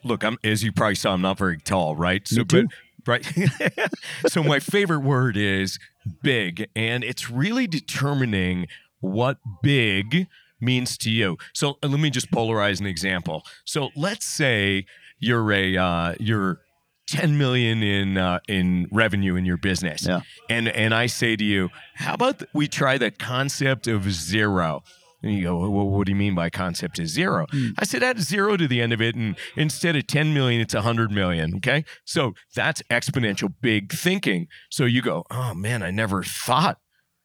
look, 0.05 0.25
I'm 0.25 0.37
as 0.45 0.63
you 0.63 0.73
probably 0.73 0.95
saw, 0.95 1.13
I'm 1.13 1.23
not 1.23 1.39
very 1.39 1.59
tall, 1.59 1.97
right? 1.97 2.27
So, 2.29 2.41
Me 2.41 2.45
too. 2.45 2.69
but 3.05 3.27
right. 3.27 3.91
so 4.29 4.43
my 4.43 4.61
favorite 4.61 5.01
word 5.01 5.37
is 5.37 5.79
big, 6.23 6.69
and 6.77 7.03
it's 7.03 7.31
really 7.31 7.67
determining 7.67 8.67
what 9.01 9.39
big 9.63 10.27
means 10.61 10.97
to 10.99 11.11
you. 11.11 11.37
So 11.55 11.79
uh, 11.83 11.89
let 11.89 12.01
me 12.01 12.11
just 12.11 12.31
polarize 12.31 12.81
an 12.81 12.87
example. 12.87 13.45
So 13.65 13.91
let's 13.97 14.27
say 14.27 14.87
you're 15.19 15.53
a 15.53 15.77
uh, 15.77 16.15
you're 16.21 16.61
10 17.09 17.37
million 17.37 17.83
in 17.83 18.17
uh, 18.17 18.39
in 18.49 18.87
revenue 18.93 19.35
in 19.35 19.45
your 19.45 19.57
business, 19.57 20.07
Yeah. 20.07 20.21
and 20.49 20.69
and 20.69 20.95
I 20.95 21.07
say 21.07 21.35
to 21.37 21.45
you, 21.45 21.71
how 21.97 22.15
about 22.15 22.43
we 22.55 22.69
try 22.69 22.99
the 22.99 23.11
concept 23.11 23.87
of 23.89 24.11
zero? 24.13 24.83
And 25.23 25.35
you 25.35 25.43
go, 25.43 25.69
well, 25.69 25.87
what 25.91 26.07
do 26.07 26.13
you 26.13 26.17
mean 26.17 26.35
by 26.35 26.49
concept 26.49 26.99
is 26.99 27.11
zero? 27.11 27.45
I 27.79 27.85
said, 27.85 28.03
add 28.03 28.21
zero 28.21 28.57
to 28.57 28.67
the 28.67 28.81
end 28.81 28.95
of 28.95 29.03
it, 29.03 29.15
and 29.17 29.37
instead 29.55 29.95
of 29.95 30.07
10 30.07 30.33
million, 30.33 30.63
it's 30.63 30.73
100 30.73 31.11
million. 31.11 31.57
Okay. 31.57 31.85
So 32.07 32.33
that's 32.55 32.81
exponential 32.91 33.53
big 33.61 33.93
thinking. 33.93 34.47
So 34.71 34.87
you 34.87 35.03
go, 35.03 35.25
oh 35.31 35.53
man, 35.53 35.83
I 35.83 35.91
never 35.91 36.23
thought 36.23 36.79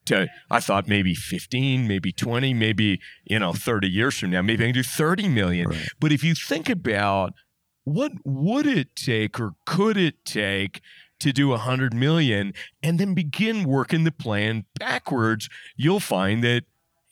to 0.05 0.27
I 0.49 0.59
thought 0.59 0.87
maybe 0.87 1.13
15, 1.15 1.87
maybe 1.87 2.11
20, 2.11 2.53
maybe, 2.53 2.99
you 3.25 3.39
know, 3.39 3.53
30 3.53 3.89
years 3.89 4.17
from 4.17 4.31
now, 4.31 4.41
maybe 4.41 4.63
I 4.63 4.67
can 4.67 4.75
do 4.75 4.83
30 4.83 5.29
million. 5.29 5.69
Right. 5.69 5.87
But 5.99 6.11
if 6.11 6.23
you 6.23 6.35
think 6.35 6.69
about 6.69 7.33
what 7.83 8.11
would 8.23 8.65
it 8.65 8.95
take 8.95 9.39
or 9.39 9.53
could 9.65 9.97
it 9.97 10.23
take 10.25 10.81
to 11.19 11.31
do 11.31 11.49
100 11.49 11.93
million 11.93 12.53
and 12.83 12.99
then 12.99 13.13
begin 13.13 13.63
working 13.63 14.03
the 14.03 14.11
plan 14.11 14.65
backwards, 14.79 15.49
you'll 15.75 15.99
find 15.99 16.43
that 16.43 16.63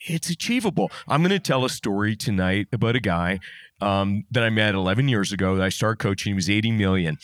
it's 0.06 0.28
achievable. 0.28 0.90
I'm 1.08 1.22
going 1.22 1.30
to 1.30 1.38
tell 1.38 1.64
a 1.64 1.70
story 1.70 2.14
tonight 2.14 2.66
about 2.72 2.94
a 2.96 3.00
guy 3.00 3.40
um, 3.80 4.24
that 4.30 4.44
I 4.44 4.50
met 4.50 4.74
11 4.74 5.08
years 5.08 5.32
ago 5.32 5.56
that 5.56 5.64
I 5.64 5.68
started 5.70 5.98
coaching. 5.98 6.30
He 6.30 6.34
was 6.34 6.50
80 6.50 6.72
million 6.72 7.16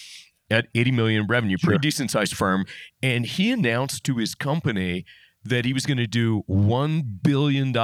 at 0.50 0.66
80 0.74 0.90
million 0.92 1.26
revenue, 1.26 1.58
pretty 1.58 1.74
Sure. 1.74 1.78
decent 1.78 2.10
sized 2.10 2.34
firm. 2.34 2.64
And 3.02 3.26
he 3.26 3.50
announced 3.52 4.04
to 4.04 4.16
his 4.16 4.34
company 4.34 5.04
that 5.44 5.64
he 5.64 5.72
was 5.72 5.86
going 5.86 5.98
to 5.98 6.06
do 6.06 6.44
$1 6.48 7.22
billion 7.22 7.74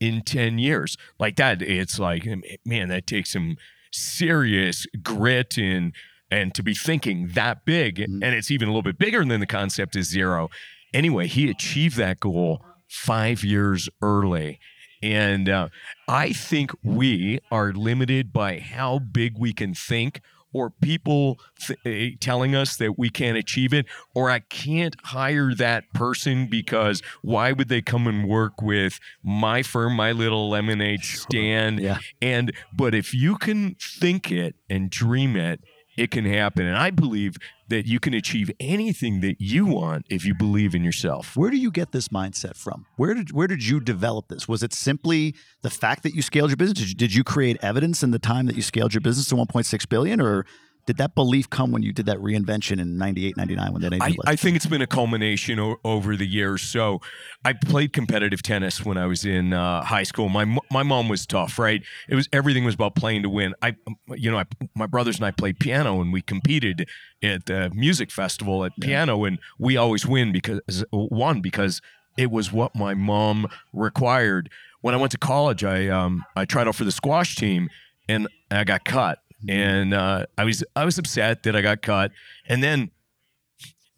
in 0.00 0.22
10 0.22 0.58
years. 0.58 0.96
Like 1.18 1.36
that, 1.36 1.62
it's 1.62 1.98
like, 1.98 2.26
man, 2.64 2.88
that 2.88 3.06
takes 3.06 3.32
some 3.32 3.56
serious 3.92 4.86
grit 5.02 5.56
and 5.58 5.92
and 6.30 6.54
to 6.54 6.62
be 6.62 6.72
thinking 6.74 7.28
that 7.34 7.66
big 7.66 7.96
Mhm. 7.98 8.24
and 8.24 8.34
it's 8.34 8.50
even 8.50 8.68
a 8.68 8.70
little 8.70 8.82
bit 8.82 8.98
bigger 8.98 9.22
than 9.22 9.38
the 9.38 9.46
concept 9.46 9.94
is 9.96 10.08
zero 10.08 10.48
anyway 10.94 11.26
he 11.26 11.50
achieved 11.50 11.98
that 11.98 12.18
goal 12.20 12.64
five 12.88 13.44
years 13.44 13.90
early 14.00 14.58
and 15.02 15.46
uh, 15.50 15.68
i 16.08 16.32
think 16.32 16.70
we 16.82 17.38
are 17.50 17.72
limited 17.74 18.32
by 18.32 18.58
how 18.60 18.98
big 18.98 19.34
we 19.38 19.52
can 19.52 19.74
think 19.74 20.22
or 20.52 20.70
people 20.70 21.38
th- 21.66 21.78
eh, 21.84 22.16
telling 22.20 22.54
us 22.54 22.76
that 22.76 22.98
we 22.98 23.08
can't 23.08 23.36
achieve 23.36 23.72
it 23.72 23.86
or 24.14 24.30
i 24.30 24.38
can't 24.38 24.96
hire 25.04 25.54
that 25.54 25.84
person 25.94 26.46
because 26.46 27.02
why 27.22 27.52
would 27.52 27.68
they 27.68 27.82
come 27.82 28.06
and 28.06 28.28
work 28.28 28.60
with 28.62 28.98
my 29.22 29.62
firm 29.62 29.94
my 29.96 30.12
little 30.12 30.48
lemonade 30.50 31.02
stand 31.04 31.80
Yeah. 31.80 31.98
and 32.20 32.52
but 32.72 32.94
if 32.94 33.12
you 33.14 33.36
can 33.36 33.76
think 33.80 34.30
it 34.30 34.54
and 34.68 34.90
dream 34.90 35.36
it, 35.36 35.60
it 35.96 36.10
can 36.10 36.24
happen. 36.24 36.66
And 36.66 36.76
I 36.76 36.90
believe 36.90 37.36
that 37.68 37.86
you 37.86 38.00
can 38.00 38.14
achieve 38.14 38.50
anything 38.60 39.20
that 39.20 39.36
you 39.40 39.66
want 39.66 40.06
if 40.08 40.24
you 40.24 40.34
believe 40.34 40.74
in 40.74 40.84
yourself. 40.84 41.36
Where 41.36 41.50
do 41.50 41.56
you 41.56 41.70
get 41.70 41.92
this 41.92 42.08
mindset 42.08 42.56
from? 42.56 42.86
Where 42.96 43.14
did 43.14 43.32
where 43.32 43.46
did 43.46 43.64
you 43.64 43.80
develop 43.80 44.28
this? 44.28 44.46
Was 44.48 44.62
it 44.62 44.72
simply 44.72 45.34
the 45.62 45.70
fact 45.70 46.02
that 46.02 46.14
you 46.14 46.22
scaled 46.22 46.50
your 46.50 46.56
business? 46.56 46.78
Did 46.78 46.88
you, 46.88 46.94
did 46.94 47.14
you 47.14 47.24
create 47.24 47.58
evidence 47.62 48.02
in 48.02 48.10
the 48.10 48.18
time 48.18 48.46
that 48.46 48.56
you 48.56 48.62
scaled 48.62 48.94
your 48.94 49.00
business 49.00 49.28
to 49.28 49.34
1.6 49.34 49.88
billion, 49.88 50.20
or 50.20 50.46
did 50.86 50.96
that 50.96 51.14
belief 51.14 51.48
come 51.48 51.70
when 51.70 51.82
you 51.82 51.92
did 51.92 52.06
that 52.06 52.18
reinvention 52.18 52.80
in 52.80 52.96
98, 52.96 53.36
99 53.36 53.72
when 53.72 53.82
that 53.82 53.92
I, 54.00 54.16
I 54.26 54.36
think 54.36 54.56
it's 54.56 54.66
been 54.66 54.82
a 54.82 54.86
culmination 54.86 55.60
o- 55.60 55.76
over 55.84 56.16
the 56.16 56.26
years. 56.26 56.62
So, 56.62 57.00
I 57.44 57.52
played 57.52 57.92
competitive 57.92 58.42
tennis 58.42 58.84
when 58.84 58.96
I 58.96 59.06
was 59.06 59.24
in 59.24 59.52
uh, 59.52 59.82
high 59.82 60.02
school. 60.04 60.28
My 60.28 60.44
my 60.70 60.82
mom 60.82 61.08
was 61.08 61.26
tough, 61.26 61.58
right? 61.58 61.82
It 62.08 62.14
was 62.14 62.28
everything 62.32 62.64
was 62.64 62.74
about 62.74 62.94
playing 62.94 63.22
to 63.22 63.28
win. 63.28 63.54
I, 63.62 63.76
you 64.14 64.30
know, 64.30 64.38
I, 64.38 64.44
my 64.74 64.86
brothers 64.86 65.16
and 65.16 65.26
I 65.26 65.30
played 65.30 65.58
piano, 65.58 66.00
and 66.00 66.12
we 66.12 66.22
competed 66.22 66.88
at 67.22 67.46
the 67.46 67.70
music 67.74 68.10
festival 68.10 68.64
at 68.64 68.72
piano, 68.80 69.24
and 69.24 69.38
we 69.58 69.76
always 69.76 70.06
win 70.06 70.32
because 70.32 70.84
won 70.92 71.40
because 71.40 71.80
it 72.16 72.30
was 72.30 72.52
what 72.52 72.74
my 72.76 72.94
mom 72.94 73.48
required. 73.72 74.50
When 74.80 74.94
I 74.94 74.98
went 74.98 75.12
to 75.12 75.18
college, 75.18 75.64
I 75.64 75.88
um 75.88 76.24
I 76.36 76.44
tried 76.44 76.68
out 76.68 76.74
for 76.74 76.84
the 76.84 76.92
squash 76.92 77.36
team, 77.36 77.70
and 78.08 78.28
I 78.50 78.64
got 78.64 78.84
cut, 78.84 79.18
and 79.48 79.94
uh, 79.94 80.26
I 80.38 80.44
was 80.44 80.64
I 80.76 80.84
was 80.84 80.98
upset 80.98 81.42
that 81.44 81.56
I 81.56 81.62
got 81.62 81.82
cut, 81.82 82.12
and 82.48 82.62
then 82.62 82.90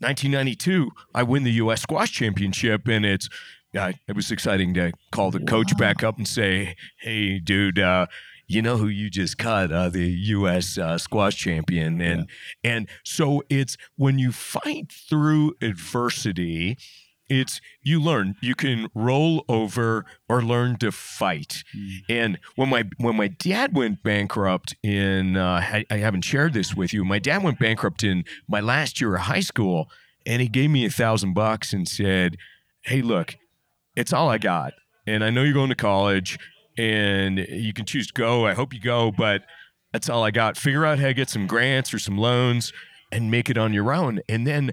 1992, 0.00 0.90
I 1.14 1.22
win 1.22 1.44
the 1.44 1.52
U.S. 1.52 1.82
Squash 1.82 2.12
Championship, 2.12 2.86
and 2.88 3.06
it's 3.06 3.28
uh, 3.78 3.92
it 4.06 4.14
was 4.14 4.30
exciting 4.30 4.74
to 4.74 4.92
call 5.12 5.30
the 5.30 5.40
coach 5.40 5.76
back 5.78 6.02
up 6.02 6.16
and 6.16 6.28
say, 6.28 6.76
"Hey, 6.98 7.38
dude, 7.38 7.78
uh, 7.78 8.06
you 8.46 8.60
know 8.60 8.76
who 8.76 8.88
you 8.88 9.08
just 9.08 9.38
cut? 9.38 9.72
Uh, 9.72 9.88
the 9.88 10.06
U.S. 10.08 10.76
Uh, 10.76 10.98
Squash 10.98 11.36
Champion." 11.36 12.00
And 12.00 12.28
and 12.62 12.88
so 13.02 13.42
it's 13.48 13.76
when 13.96 14.18
you 14.18 14.32
fight 14.32 14.92
through 14.92 15.54
adversity, 15.62 16.76
it's 17.28 17.60
you 17.82 18.00
learn 18.00 18.34
you 18.42 18.54
can 18.54 18.88
roll 18.94 19.44
over 19.48 20.04
or 20.28 20.42
learn 20.42 20.76
to 20.76 20.92
fight. 20.92 21.64
And 22.08 22.38
when 22.56 22.68
my 22.68 22.84
when 22.98 23.16
my 23.16 23.28
dad 23.28 23.74
went 23.74 24.02
bankrupt 24.02 24.74
in, 24.82 25.36
uh, 25.36 25.60
I, 25.62 25.84
I 25.90 25.96
haven't 25.96 26.22
shared 26.22 26.52
this 26.52 26.74
with 26.74 26.92
you. 26.92 27.04
My 27.04 27.18
dad 27.18 27.42
went 27.42 27.58
bankrupt 27.58 28.04
in 28.04 28.24
my 28.48 28.60
last 28.60 29.00
year 29.00 29.14
of 29.14 29.22
high 29.22 29.40
school, 29.40 29.88
and 30.26 30.42
he 30.42 30.48
gave 30.48 30.70
me 30.70 30.84
a 30.84 30.90
thousand 30.90 31.34
bucks 31.34 31.72
and 31.72 31.88
said, 31.88 32.36
"Hey, 32.82 33.00
look, 33.00 33.36
it's 33.96 34.12
all 34.12 34.28
I 34.28 34.38
got, 34.38 34.74
and 35.06 35.24
I 35.24 35.30
know 35.30 35.42
you're 35.42 35.54
going 35.54 35.70
to 35.70 35.74
college, 35.74 36.38
and 36.76 37.38
you 37.38 37.72
can 37.72 37.86
choose 37.86 38.08
to 38.08 38.12
go. 38.12 38.46
I 38.46 38.54
hope 38.54 38.74
you 38.74 38.80
go, 38.80 39.10
but 39.10 39.42
that's 39.92 40.10
all 40.10 40.24
I 40.24 40.30
got. 40.30 40.56
Figure 40.56 40.84
out 40.84 40.98
how 40.98 41.06
to 41.06 41.14
get 41.14 41.30
some 41.30 41.46
grants 41.46 41.94
or 41.94 41.98
some 41.98 42.18
loans, 42.18 42.72
and 43.10 43.30
make 43.30 43.48
it 43.48 43.56
on 43.56 43.72
your 43.72 43.94
own. 43.94 44.20
And 44.28 44.46
then." 44.46 44.72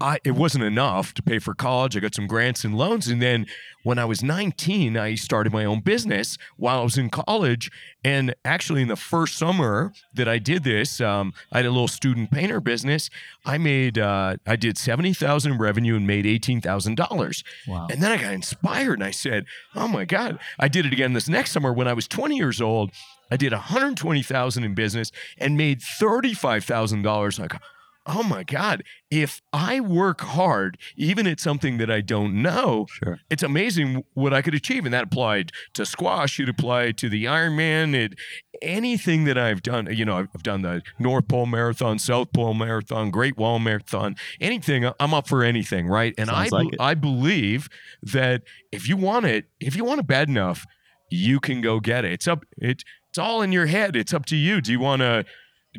I, 0.00 0.18
it 0.24 0.32
wasn't 0.32 0.64
enough 0.64 1.14
to 1.14 1.22
pay 1.22 1.38
for 1.38 1.54
college. 1.54 1.96
I 1.96 2.00
got 2.00 2.14
some 2.14 2.26
grants 2.26 2.64
and 2.64 2.76
loans. 2.76 3.06
And 3.08 3.22
then 3.22 3.46
when 3.84 3.98
I 3.98 4.04
was 4.04 4.22
19, 4.22 4.96
I 4.96 5.14
started 5.14 5.52
my 5.52 5.64
own 5.64 5.80
business 5.80 6.36
while 6.56 6.80
I 6.80 6.82
was 6.82 6.98
in 6.98 7.10
college. 7.10 7.70
And 8.02 8.34
actually, 8.44 8.82
in 8.82 8.88
the 8.88 8.96
first 8.96 9.38
summer 9.38 9.92
that 10.12 10.28
I 10.28 10.38
did 10.38 10.64
this, 10.64 11.00
um, 11.00 11.32
I 11.52 11.58
had 11.58 11.66
a 11.66 11.70
little 11.70 11.88
student 11.88 12.30
painter 12.32 12.60
business. 12.60 13.08
I 13.46 13.56
made, 13.56 13.98
uh, 13.98 14.36
I 14.46 14.56
did 14.56 14.76
70,000 14.76 15.52
in 15.52 15.58
revenue 15.58 15.96
and 15.96 16.06
made 16.06 16.24
$18,000. 16.24 17.44
wow. 17.68 17.86
And 17.90 18.02
then 18.02 18.10
I 18.10 18.16
got 18.16 18.32
inspired 18.32 18.94
and 18.94 19.04
I 19.04 19.10
said, 19.10 19.44
"Oh 19.74 19.86
my 19.88 20.04
god, 20.04 20.38
I 20.58 20.68
did 20.68 20.86
it 20.86 20.92
again 20.92 21.12
this 21.12 21.28
next 21.28 21.52
summer 21.52 21.72
when 21.72 21.86
I 21.86 21.92
was 21.92 22.08
20 22.08 22.36
years 22.36 22.60
old. 22.60 22.90
I 23.30 23.36
did 23.36 23.52
120,000 23.52 24.64
in 24.64 24.74
business 24.74 25.12
and 25.38 25.56
made 25.56 25.80
$35,000." 25.80 27.40
I 27.40 27.46
go, 27.46 27.58
"Oh 28.06 28.22
my 28.22 28.42
god, 28.42 28.82
if 29.10 29.40
I 29.52 29.80
work 29.80 30.20
hard 30.20 30.78
even 30.96 31.26
at 31.26 31.40
something 31.40 31.78
that 31.78 31.90
I 31.90 32.00
don't 32.00 32.42
know, 32.42 32.86
Sure. 32.90 33.20
it's 33.30 33.42
amazing 33.42 34.04
what 34.14 34.32
I 34.34 34.42
could 34.42 34.54
achieve." 34.54 34.84
And 34.84 34.94
that 34.94 35.04
applied 35.04 35.52
to 35.74 35.86
squash, 35.86 36.38
it 36.40 36.48
applied 36.48 36.98
to 36.98 37.08
the 37.08 37.24
Ironman, 37.24 37.94
it 37.94 38.14
anything 38.62 39.24
that 39.24 39.36
I've 39.36 39.62
done, 39.62 39.88
you 39.94 40.04
know, 40.04 40.16
I've 40.16 40.42
done 40.42 40.62
the 40.62 40.82
North 40.98 41.28
Pole 41.28 41.46
Marathon, 41.46 41.98
South 41.98 42.32
Pole 42.32 42.54
Marathon, 42.54 43.10
Great 43.10 43.36
Wall 43.36 43.58
Marathon, 43.58 44.16
anything, 44.40 44.84
uh, 44.84 44.92
I'm 45.00 45.12
up 45.12 45.26
for 45.28 45.42
anything, 45.42 45.86
right? 45.86 46.14
And 46.16 46.30
I 46.30 46.48
like. 46.50 46.68
I 46.78 46.94
believe 46.94 47.68
that 48.02 48.42
if 48.72 48.88
you 48.88 48.96
want 48.96 49.26
it, 49.26 49.46
if 49.60 49.76
you 49.76 49.84
want 49.84 50.00
it 50.00 50.06
bad 50.06 50.28
enough, 50.28 50.64
you 51.10 51.40
can 51.40 51.60
go 51.60 51.80
get 51.80 52.04
it. 52.04 52.12
It's 52.12 52.28
up. 52.28 52.44
It, 52.58 52.84
it's 53.10 53.18
all 53.18 53.42
in 53.42 53.52
your 53.52 53.66
head. 53.66 53.94
It's 53.96 54.12
up 54.14 54.26
to 54.26 54.36
you. 54.36 54.60
Do 54.60 54.72
you 54.72 54.80
want 54.80 55.00
to? 55.00 55.24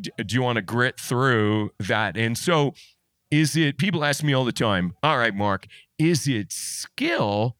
Do 0.02 0.34
you 0.34 0.42
want 0.42 0.56
to 0.56 0.62
grit 0.62 1.00
through 1.00 1.70
that? 1.80 2.16
And 2.16 2.36
so, 2.36 2.74
is 3.30 3.56
it? 3.56 3.78
People 3.78 4.04
ask 4.04 4.22
me 4.22 4.32
all 4.32 4.44
the 4.44 4.52
time. 4.52 4.94
All 5.02 5.18
right, 5.18 5.34
Mark, 5.34 5.66
is 5.98 6.28
it 6.28 6.52
skill 6.52 7.56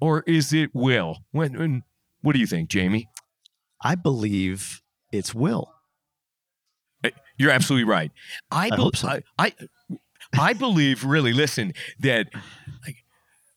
or 0.00 0.22
is 0.26 0.52
it 0.52 0.70
will? 0.72 1.18
When, 1.32 1.58
when 1.58 1.82
what 2.22 2.32
do 2.32 2.38
you 2.38 2.46
think, 2.46 2.68
Jamie? 2.68 3.08
I 3.82 3.94
believe 3.94 4.82
it's 5.12 5.34
will. 5.34 5.72
Eh, 7.04 7.10
you're 7.38 7.50
absolutely 7.50 7.88
right. 7.88 8.10
I, 8.50 8.70
I 8.72 8.90
so. 8.94 9.08
I, 9.08 9.22
I 9.38 9.52
I 10.38 10.52
believe 10.52 11.04
really. 11.04 11.32
Listen, 11.32 11.72
that 12.00 12.28
like, 12.84 12.96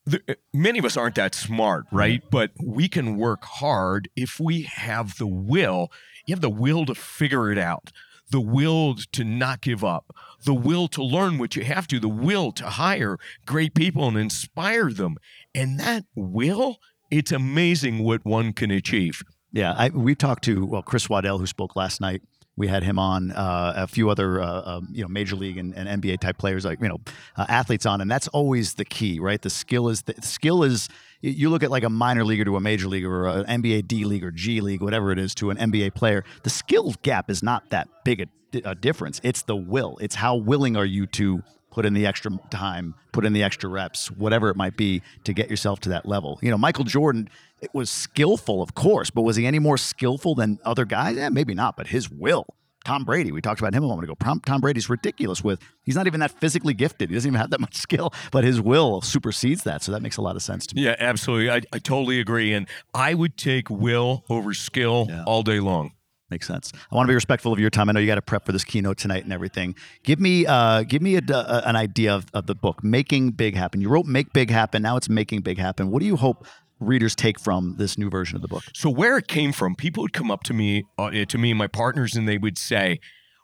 the, 0.05 0.21
eh, 0.27 0.35
many 0.53 0.79
of 0.79 0.85
us 0.85 0.97
aren't 0.97 1.15
that 1.15 1.35
smart, 1.35 1.87
mm-hmm. 1.87 1.97
right? 1.97 2.23
But 2.29 2.51
we 2.63 2.87
can 2.87 3.17
work 3.17 3.43
hard 3.43 4.09
if 4.15 4.39
we 4.39 4.63
have 4.63 5.17
the 5.17 5.27
will. 5.27 5.91
You 6.29 6.35
have 6.35 6.41
the 6.41 6.49
will 6.51 6.85
to 6.85 6.93
figure 6.93 7.51
it 7.51 7.57
out, 7.57 7.91
the 8.29 8.39
will 8.39 8.93
to 9.13 9.23
not 9.23 9.61
give 9.61 9.83
up, 9.83 10.15
the 10.45 10.53
will 10.53 10.87
to 10.89 11.01
learn 11.01 11.39
what 11.39 11.55
you 11.55 11.63
have 11.63 11.87
to, 11.87 11.99
the 11.99 12.07
will 12.07 12.51
to 12.51 12.67
hire 12.67 13.17
great 13.47 13.73
people 13.73 14.07
and 14.07 14.15
inspire 14.15 14.91
them, 14.91 15.17
and 15.55 15.79
that 15.79 16.05
will. 16.13 16.77
It's 17.09 17.31
amazing 17.31 18.03
what 18.03 18.23
one 18.23 18.53
can 18.53 18.69
achieve. 18.69 19.23
Yeah, 19.51 19.73
I, 19.75 19.89
we 19.89 20.13
talked 20.13 20.43
to 20.43 20.67
well 20.67 20.83
Chris 20.83 21.09
Waddell 21.09 21.39
who 21.39 21.47
spoke 21.47 21.75
last 21.75 21.99
night. 21.99 22.21
We 22.59 22.67
had 22.67 22.83
him 22.83 22.99
on 22.99 23.31
uh, 23.31 23.73
a 23.75 23.87
few 23.87 24.09
other 24.09 24.41
uh, 24.41 24.61
um, 24.65 24.89
you 24.91 25.01
know 25.01 25.07
major 25.07 25.35
league 25.35 25.57
and, 25.57 25.73
and 25.75 26.03
NBA 26.03 26.19
type 26.19 26.37
players 26.37 26.65
like 26.65 26.81
you 26.81 26.89
know 26.89 26.99
uh, 27.37 27.45
athletes 27.47 27.85
on, 27.85 28.01
and 28.01 28.11
that's 28.11 28.27
always 28.27 28.75
the 28.75 28.85
key, 28.85 29.19
right? 29.19 29.41
The 29.41 29.49
skill 29.49 29.89
is 29.89 30.03
the 30.03 30.13
skill 30.21 30.63
is 30.63 30.89
you 31.21 31.49
look 31.49 31.63
at 31.63 31.71
like 31.71 31.83
a 31.83 31.89
minor 31.89 32.25
leaguer 32.25 32.45
to 32.45 32.57
a 32.57 32.59
major 32.59 32.87
leaguer 32.87 33.25
or 33.25 33.29
an 33.29 33.63
NBA 33.63 33.87
D 33.87 34.03
league 34.03 34.23
or 34.23 34.31
G 34.31 34.61
league, 34.61 34.81
whatever 34.81 35.11
it 35.11 35.17
is, 35.17 35.33
to 35.35 35.49
an 35.49 35.57
NBA 35.57 35.95
player. 35.95 36.23
The 36.43 36.49
skill 36.49 36.93
gap 37.01 37.29
is 37.29 37.41
not 37.41 37.69
that 37.69 37.87
big 38.03 38.21
a, 38.53 38.69
a 38.69 38.75
difference. 38.75 39.21
It's 39.23 39.41
the 39.43 39.55
will. 39.55 39.97
It's 40.01 40.15
how 40.15 40.35
willing 40.35 40.75
are 40.75 40.85
you 40.85 41.07
to 41.07 41.41
put 41.71 41.85
in 41.85 41.93
the 41.93 42.05
extra 42.05 42.31
time, 42.49 42.95
put 43.11 43.25
in 43.25 43.33
the 43.33 43.43
extra 43.43 43.69
reps, 43.69 44.11
whatever 44.11 44.49
it 44.49 44.55
might 44.55 44.75
be 44.75 45.01
to 45.23 45.33
get 45.33 45.49
yourself 45.49 45.79
to 45.79 45.89
that 45.89 46.05
level. 46.05 46.39
You 46.41 46.49
know, 46.49 46.57
Michael 46.57 46.83
Jordan 46.83 47.29
was 47.73 47.89
skillful, 47.89 48.61
of 48.61 48.73
course, 48.75 49.09
but 49.09 49.21
was 49.23 49.35
he 49.35 49.45
any 49.45 49.59
more 49.59 49.77
skillful 49.77 50.35
than 50.35 50.59
other 50.65 50.85
guys? 50.85 51.17
Yeah, 51.17 51.29
maybe 51.29 51.53
not, 51.53 51.75
but 51.77 51.87
his 51.87 52.09
will 52.09 52.45
Tom 52.85 53.03
Brady. 53.03 53.31
We 53.33 53.41
talked 53.41 53.59
about 53.59 53.73
him 53.73 53.83
a 53.83 53.87
moment 53.87 54.05
ago. 54.05 54.15
Tom, 54.23 54.39
Tom 54.45 54.61
Brady's 54.61 54.89
ridiculous 54.89 55.43
with 55.43 55.59
he's 55.83 55.95
not 55.95 56.07
even 56.07 56.21
that 56.21 56.31
physically 56.31 56.73
gifted. 56.73 57.09
He 57.09 57.15
doesn't 57.15 57.27
even 57.29 57.39
have 57.39 57.49
that 57.49 57.59
much 57.59 57.75
skill, 57.75 58.13
but 58.31 58.45
his 58.45 58.61
will 58.61 59.01
supersedes 59.01 59.63
that. 59.63 59.83
So 59.83 59.91
that 59.91 60.01
makes 60.01 60.15
a 60.15 60.21
lot 60.21 60.37
of 60.37 60.41
sense 60.41 60.65
to 60.67 60.75
me. 60.75 60.83
Yeah, 60.85 60.95
absolutely. 60.97 61.51
I, 61.51 61.57
I 61.73 61.79
totally 61.79 62.19
agree. 62.21 62.53
And 62.53 62.67
I 62.93 63.13
would 63.15 63.35
take 63.37 63.69
will 63.69 64.23
over 64.29 64.53
skill 64.53 65.07
Yeah. 65.09 65.23
all 65.27 65.43
day 65.43 65.59
long. 65.59 65.91
Makes 66.31 66.47
sense. 66.47 66.71
I 66.91 66.95
want 66.95 67.07
to 67.07 67.11
be 67.11 67.15
respectful 67.15 67.51
of 67.51 67.59
your 67.59 67.69
time. 67.71 67.89
I 67.89 67.91
know 67.91 67.99
you 67.99 68.07
got 68.07 68.15
to 68.15 68.21
prep 68.21 68.45
for 68.45 68.51
this 68.53 68.63
keynote 68.63 68.97
tonight 68.97 69.23
and 69.23 69.33
everything. 69.33 69.75
Give 70.03 70.19
me, 70.19 70.45
uh, 70.45 70.83
give 70.83 71.01
me 71.01 71.15
a, 71.17 71.21
a- 71.27 71.63
an 71.65 71.75
idea 71.75 72.15
of, 72.15 72.27
of 72.33 72.45
the 72.45 72.53
book, 72.55 72.83
Making 72.83 73.31
Big 73.31 73.55
Happen. 73.55 73.81
You 73.81 73.89
wrote 73.89 74.05
Make 74.05 74.31
Big 74.31 74.51
Happen. 74.51 74.83
Now 74.83 74.95
it's 74.95 75.09
Making 75.09 75.41
Big 75.41 75.57
Happen. 75.57 75.89
What 75.91 75.99
do 75.99 76.05
you 76.05 76.15
hope 76.15 76.45
readers 76.79 77.15
take 77.15 77.39
from 77.39 77.75
this 77.77 77.97
new 77.97 78.09
version 78.09 78.35
of 78.35 78.41
the 78.41 78.47
book? 78.47 78.63
So 78.73 78.89
where 78.89 79.17
it 79.17 79.27
came 79.27 79.51
from, 79.51 79.75
people 79.75 80.03
would 80.03 80.13
come 80.13 80.31
up 80.31 80.43
to 80.43 80.53
me, 80.53 80.85
uh, 80.97 81.11
to 81.11 81.37
me 81.37 81.51
and 81.51 81.57
my 81.57 81.67
partners, 81.67 82.15
and 82.15 82.27
they 82.27 82.37
would 82.37 82.57
say, 82.57 82.99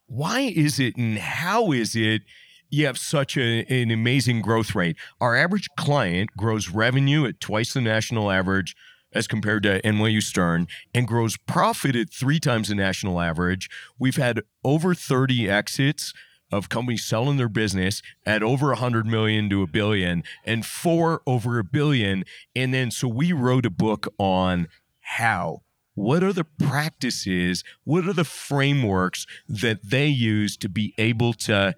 "Why 0.07 0.41
is 0.41 0.79
it 0.79 0.95
and 0.97 1.17
how 1.17 1.71
is 1.71 1.95
it 1.95 2.23
you 2.69 2.85
have 2.85 2.97
such 2.97 3.37
a, 3.37 3.65
an 3.65 3.91
amazing 3.91 4.41
growth 4.41 4.75
rate? 4.75 4.97
Our 5.21 5.35
average 5.35 5.67
client 5.77 6.31
grows 6.37 6.69
revenue 6.69 7.25
at 7.25 7.39
twice 7.39 7.73
the 7.73 7.81
national 7.81 8.31
average." 8.31 8.75
As 9.13 9.27
compared 9.27 9.63
to 9.63 9.81
NYU 9.81 10.21
Stern, 10.21 10.67
and 10.93 11.07
grows 11.07 11.37
profit 11.37 11.95
at 11.95 12.11
three 12.11 12.37
times 12.37 12.67
the 12.67 12.75
national 12.75 13.21
average. 13.21 13.69
We've 13.97 14.17
had 14.17 14.41
over 14.61 14.93
30 14.93 15.49
exits 15.49 16.11
of 16.51 16.69
companies 16.69 17.03
selling 17.03 17.37
their 17.37 17.49
business 17.49 18.01
at 18.25 18.43
over 18.43 18.67
100 18.67 19.05
million 19.05 19.49
to 19.49 19.61
a 19.61 19.67
billion 19.67 20.23
and 20.45 20.65
four 20.65 21.21
over 21.25 21.59
a 21.59 21.63
billion. 21.63 22.23
And 22.55 22.73
then 22.73 22.91
so 22.91 23.07
we 23.07 23.33
wrote 23.33 23.65
a 23.65 23.69
book 23.69 24.07
on 24.17 24.67
how. 25.01 25.61
What 25.95 26.23
are 26.23 26.33
the 26.33 26.43
practices? 26.43 27.63
What 27.85 28.05
are 28.05 28.13
the 28.13 28.25
frameworks 28.25 29.25
that 29.47 29.79
they 29.81 30.07
use 30.07 30.57
to 30.57 30.69
be 30.69 30.93
able 30.97 31.33
to 31.33 31.73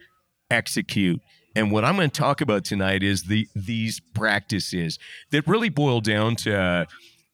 execute? 0.50 1.22
And 1.56 1.72
what 1.72 1.84
i'm 1.84 1.96
going 1.96 2.12
to 2.12 2.16
talk 2.22 2.40
about 2.40 2.64
tonight 2.66 3.02
is 3.02 3.24
the 3.24 3.48
these 3.56 4.00
practices 4.14 5.00
that 5.32 5.48
really 5.48 5.70
boil 5.70 6.02
down 6.02 6.36
to 6.36 6.56
uh, 6.56 6.86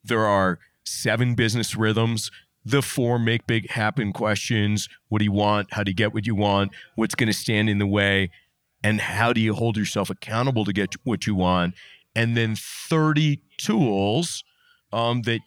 there 0.02 0.24
are 0.24 0.58
seven 0.82 1.34
business 1.34 1.76
rhythms 1.76 2.30
the 2.64 2.82
four 2.82 3.18
make 3.18 3.46
big 3.46 3.70
happen 3.70 4.12
questions. 4.12 4.88
What 5.08 5.18
do 5.18 5.24
you 5.24 5.32
want? 5.32 5.72
How 5.72 5.82
do 5.82 5.90
you 5.90 5.94
get 5.94 6.14
what 6.14 6.26
you 6.26 6.34
want? 6.34 6.72
What's 6.94 7.14
going 7.14 7.26
to 7.26 7.34
stand 7.34 7.68
in 7.68 7.78
the 7.78 7.86
way? 7.86 8.30
And 8.82 9.00
how 9.00 9.32
do 9.32 9.40
you 9.40 9.54
hold 9.54 9.76
yourself 9.76 10.10
accountable 10.10 10.64
to 10.64 10.72
get 10.72 10.94
what 11.04 11.26
you 11.26 11.34
want? 11.34 11.74
And 12.14 12.36
then 12.36 12.54
30 12.56 13.40
tools 13.58 14.44
um, 14.92 15.22
that 15.22 15.40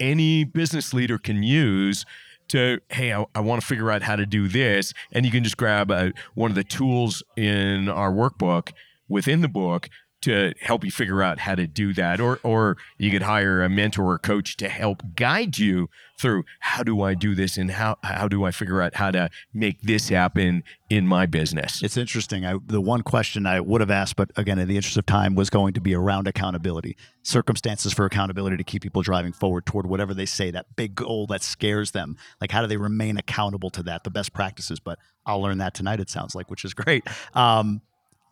any 0.00 0.44
business 0.44 0.94
leader 0.94 1.18
can 1.18 1.42
use 1.42 2.06
to 2.48 2.80
hey 2.88 3.12
i, 3.12 3.26
I 3.34 3.40
want 3.40 3.60
to 3.60 3.66
figure 3.66 3.90
out 3.90 4.02
how 4.02 4.16
to 4.16 4.24
do 4.24 4.48
this. 4.48 4.94
And 5.12 5.26
you 5.26 5.30
can 5.30 5.44
just 5.44 5.58
grab 5.58 5.90
uh 5.90 6.10
one 6.34 6.50
of 6.50 6.54
the 6.54 6.64
tools 6.64 7.22
in 7.36 7.88
our 7.88 8.10
workbook 8.10 8.72
within 9.08 9.42
the 9.42 9.48
book 9.48 9.90
to 10.22 10.54
help 10.60 10.84
you 10.84 10.90
figure 10.90 11.22
out 11.22 11.40
how 11.40 11.54
to 11.54 11.66
do 11.66 11.92
that 11.94 12.20
or 12.20 12.40
or 12.42 12.76
you 12.98 13.10
could 13.10 13.22
hire 13.22 13.62
a 13.62 13.68
mentor 13.68 14.12
or 14.12 14.18
coach 14.18 14.56
to 14.56 14.68
help 14.68 15.02
guide 15.14 15.58
you 15.58 15.88
through 16.18 16.44
how 16.60 16.82
do 16.82 17.02
i 17.02 17.14
do 17.14 17.34
this 17.34 17.56
and 17.56 17.70
how 17.72 17.96
how 18.02 18.26
do 18.26 18.44
i 18.44 18.50
figure 18.50 18.82
out 18.82 18.96
how 18.96 19.10
to 19.10 19.30
make 19.52 19.80
this 19.82 20.08
happen 20.08 20.62
in 20.90 21.06
my 21.06 21.26
business 21.26 21.82
It's 21.82 21.96
interesting. 21.96 22.44
I, 22.46 22.58
the 22.66 22.80
one 22.80 23.02
question 23.02 23.46
I 23.46 23.60
would 23.60 23.80
have 23.80 23.90
asked, 23.90 24.16
but 24.16 24.30
again, 24.36 24.58
in 24.58 24.68
the 24.68 24.76
interest 24.76 24.96
of 24.96 25.06
time, 25.06 25.34
was 25.34 25.50
going 25.50 25.74
to 25.74 25.80
be 25.80 25.94
around 25.94 26.26
accountability, 26.26 26.96
circumstances 27.22 27.92
for 27.92 28.04
accountability 28.06 28.56
to 28.56 28.64
keep 28.64 28.82
people 28.82 29.02
driving 29.02 29.32
forward 29.32 29.66
toward 29.66 29.86
whatever 29.86 30.14
they 30.14 30.26
say, 30.26 30.50
that 30.50 30.76
big 30.76 30.94
goal 30.94 31.26
that 31.26 31.42
scares 31.42 31.90
them. 31.90 32.16
Like, 32.40 32.52
how 32.52 32.62
do 32.62 32.66
they 32.66 32.76
remain 32.76 33.16
accountable 33.16 33.70
to 33.70 33.82
that? 33.84 34.04
The 34.04 34.10
best 34.10 34.32
practices. 34.32 34.80
But 34.80 34.98
I'll 35.26 35.40
learn 35.40 35.58
that 35.58 35.74
tonight. 35.74 36.00
It 36.00 36.10
sounds 36.10 36.34
like, 36.34 36.50
which 36.50 36.64
is 36.64 36.74
great. 36.74 37.06
Um, 37.34 37.82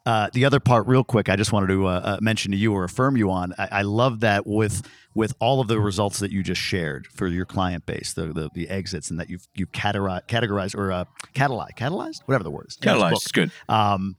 uh, 0.06 0.30
the 0.32 0.44
other 0.44 0.60
part, 0.60 0.86
real 0.86 1.04
quick, 1.04 1.28
I 1.28 1.36
just 1.36 1.52
wanted 1.52 1.66
to 1.68 1.86
uh, 1.86 1.90
uh, 1.90 2.18
mention 2.20 2.52
to 2.52 2.56
you 2.56 2.72
or 2.72 2.84
affirm 2.84 3.16
you 3.16 3.30
on. 3.30 3.52
I, 3.58 3.68
I 3.72 3.82
love 3.82 4.20
that 4.20 4.46
with 4.46 4.88
with 5.14 5.34
all 5.40 5.60
of 5.60 5.68
the 5.68 5.80
results 5.80 6.18
that 6.18 6.30
you 6.30 6.42
just 6.42 6.60
shared 6.60 7.06
for 7.06 7.26
your 7.26 7.44
client 7.44 7.84
base, 7.86 8.12
the 8.12 8.26
the, 8.26 8.50
the 8.54 8.68
exits, 8.68 9.10
and 9.10 9.20
that 9.20 9.28
you've 9.28 9.46
you've 9.54 9.72
categorized, 9.72 10.26
categorized 10.28 10.76
or 10.76 10.92
uh, 10.92 11.04
catalyzed, 11.34 11.76
catalyzed, 11.76 12.22
whatever 12.26 12.44
the 12.44 12.50
word 12.50 12.66
is. 12.68 12.78
Yeah, 12.82 13.10
it's 13.10 13.26
is 13.26 13.32
good 13.32 13.50
um, 13.68 14.16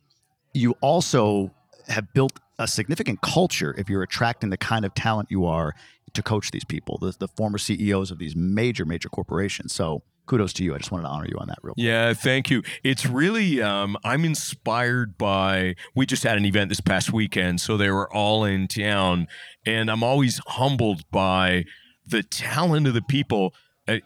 you 0.54 0.76
also 0.82 1.52
have 1.88 2.14
built 2.14 2.40
a 2.60 2.68
significant 2.68 3.22
culture 3.22 3.74
if 3.78 3.90
you're 3.90 4.04
attracting 4.04 4.50
the 4.50 4.58
kind 4.58 4.84
of 4.84 4.94
talent 4.94 5.30
you 5.32 5.46
are 5.46 5.74
to 6.14 6.24
coach 6.24 6.52
these 6.52 6.66
people, 6.66 6.98
the, 6.98 7.14
the 7.18 7.28
former 7.28 7.58
CEOs 7.58 8.12
of 8.12 8.18
these 8.18 8.36
major, 8.36 8.86
major 8.86 9.10
corporations. 9.10 9.74
So 9.74 10.02
kudos 10.28 10.54
to 10.54 10.64
you. 10.64 10.76
I 10.76 10.78
just 10.78 10.92
wanted 10.92 11.04
to 11.04 11.10
honor 11.10 11.28
you 11.28 11.38
on 11.40 11.48
that 11.48 11.58
real 11.64 11.74
quick. 11.74 11.84
Yeah, 11.84 12.14
thank 12.14 12.50
you. 12.50 12.62
It's 12.84 13.06
really, 13.06 13.62
um, 13.62 13.98
I'm 14.04 14.24
inspired 14.24 15.18
by, 15.18 15.76
we 15.96 16.06
just 16.06 16.24
had 16.24 16.38
an 16.38 16.46
event 16.46 16.70
this 16.70 16.82
past 16.82 17.12
weekend, 17.12 17.60
so 17.62 17.78
they 17.78 17.90
were 17.90 18.14
all 18.14 18.46
in 18.46 18.68
town. 18.68 19.28
And 19.66 19.90
I'm 19.90 20.04
always 20.04 20.40
humbled 20.46 21.10
by 21.10 21.66
the 22.06 22.24
talent 22.24 22.88
of 22.88 22.94
the 22.94 23.02
people 23.02 23.54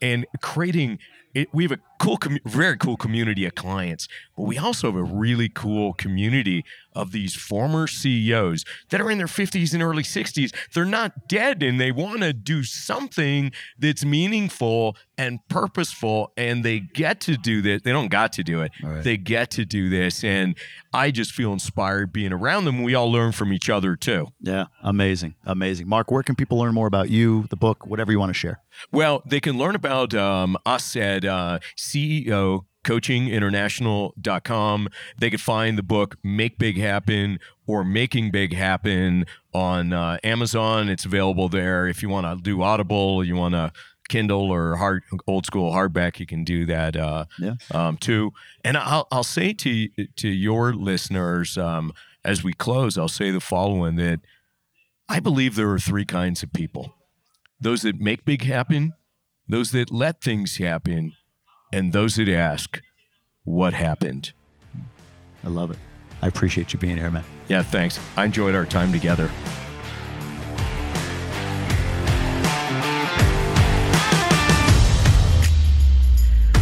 and 0.02 0.26
creating. 0.42 1.00
It, 1.34 1.48
we 1.54 1.64
have 1.64 1.72
a 1.72 1.80
cool, 2.02 2.18
commu- 2.18 2.40
very 2.46 2.78
cool 2.78 2.98
community 2.98 3.46
of 3.46 3.56
clients, 3.56 4.08
but 4.36 4.44
we 4.44 4.58
also 4.58 4.88
have 4.92 4.96
a 5.00 5.04
really 5.04 5.48
cool 5.50 5.94
community 5.94 6.66
of 6.94 7.12
these 7.14 7.36
former 7.36 7.88
CEOs 7.88 8.66
that 8.90 9.00
are 9.00 9.10
in 9.10 9.18
their 9.18 9.28
50s 9.28 9.74
and 9.74 9.82
early 9.82 10.04
60s. 10.04 10.54
They're 10.74 10.84
not 10.84 11.30
dead 11.30 11.64
and 11.64 11.80
they 11.80 11.92
want 11.92 12.22
to 12.22 12.34
do 12.34 12.64
something 12.64 13.52
that's 13.80 14.04
meaningful 14.04 14.98
and 15.18 15.40
purposeful, 15.50 16.34
and 16.36 16.66
they 16.66 16.80
get 16.80 17.22
to 17.22 17.38
do 17.38 17.62
this. 17.62 17.84
They 17.84 17.92
don't 17.92 18.08
got 18.10 18.34
to 18.34 18.44
do 18.44 18.62
it, 18.62 18.72
Right. 18.82 19.04
they 19.04 19.18
get 19.18 19.52
to 19.52 19.66
do 19.66 19.88
this. 19.88 20.24
And 20.24 20.58
I 20.94 21.12
just 21.12 21.32
feel 21.32 21.54
inspired 21.54 22.12
being 22.12 22.34
around 22.34 22.66
them. 22.66 22.82
We 22.82 22.96
all 22.96 23.12
learn 23.12 23.32
from 23.32 23.54
each 23.54 23.70
other 23.70 23.96
too. 23.96 24.30
Yeah, 24.42 24.66
amazing, 24.82 25.36
amazing. 25.46 25.88
Mark, 25.88 26.10
where 26.10 26.24
can 26.24 26.36
people 26.36 26.58
learn 26.58 26.74
more 26.74 26.88
about 26.88 27.12
you, 27.12 27.46
the 27.52 27.56
book, 27.56 27.86
whatever 27.86 28.12
you 28.12 28.20
want 28.20 28.32
to 28.32 28.34
share? 28.34 28.62
Well, 28.92 29.22
they 29.26 29.40
can 29.40 29.58
learn 29.60 29.76
about 29.76 30.14
um, 30.16 30.58
us 30.66 30.96
at 30.96 31.24
uh, 31.24 31.60
CEO 31.92 32.66
coachinginternational.com. 32.84 34.88
They 35.18 35.30
could 35.30 35.42
find 35.42 35.78
the 35.78 35.84
book 35.84 36.18
Make 36.24 36.58
Big 36.58 36.78
Happen 36.78 37.40
or 37.68 37.84
Making 37.84 38.32
Big 38.32 38.54
Happen 38.54 39.26
on 39.54 39.94
uh, 39.94 40.18
Amazon. 40.24 40.90
It's 40.90 41.06
available 41.06 41.50
there. 41.50 41.88
If 41.88 42.02
you 42.02 42.10
want 42.10 42.26
to 42.26 42.42
do 42.42 42.62
Audible, 42.62 43.24
you 43.24 43.36
want 43.36 43.54
to 43.54 43.72
Kindle 44.10 44.52
or 44.52 44.76
hard 44.76 45.04
old 45.26 45.46
school 45.46 45.72
hardback, 45.72 46.20
you 46.20 46.26
can 46.26 46.44
do 46.44 46.66
that 46.66 46.98
uh, 46.98 47.26
Yeah. 47.40 47.54
um, 47.72 47.98
too. 47.98 48.34
And 48.64 48.76
I'll, 48.78 49.08
I'll 49.12 49.24
say 49.24 49.54
to 49.54 49.88
to 50.18 50.28
your 50.28 50.74
listeners 50.74 51.58
um, 51.58 51.94
as 52.26 52.44
we 52.44 52.54
close, 52.54 52.98
I'll 52.98 53.08
say 53.08 53.32
the 53.32 53.40
following: 53.40 53.96
that 53.96 54.20
I 55.08 55.20
believe 55.22 55.56
there 55.56 55.70
are 55.70 55.80
three 55.80 56.06
kinds 56.06 56.44
of 56.44 56.52
people 56.52 56.94
those 57.60 57.84
that 57.84 58.02
make 58.02 58.26
big 58.26 58.44
happen, 58.44 58.94
those 59.48 59.72
that 59.72 59.92
let 59.92 60.22
things 60.22 60.58
happen, 60.58 61.14
and 61.74 61.94
those 61.94 62.16
that 62.16 62.30
ask, 62.30 62.82
What 63.44 63.74
happened? 63.74 64.34
I 65.44 65.50
love 65.50 65.72
it. 65.72 65.78
I 66.22 66.28
appreciate 66.28 66.72
you 66.74 66.80
being 66.80 66.98
here, 66.98 67.10
man. 67.10 67.24
Yeah, 67.48 67.64
thanks. 67.64 68.00
I 68.16 68.26
enjoyed 68.26 68.54
our 68.54 68.66
time 68.66 68.92
together. 68.92 69.30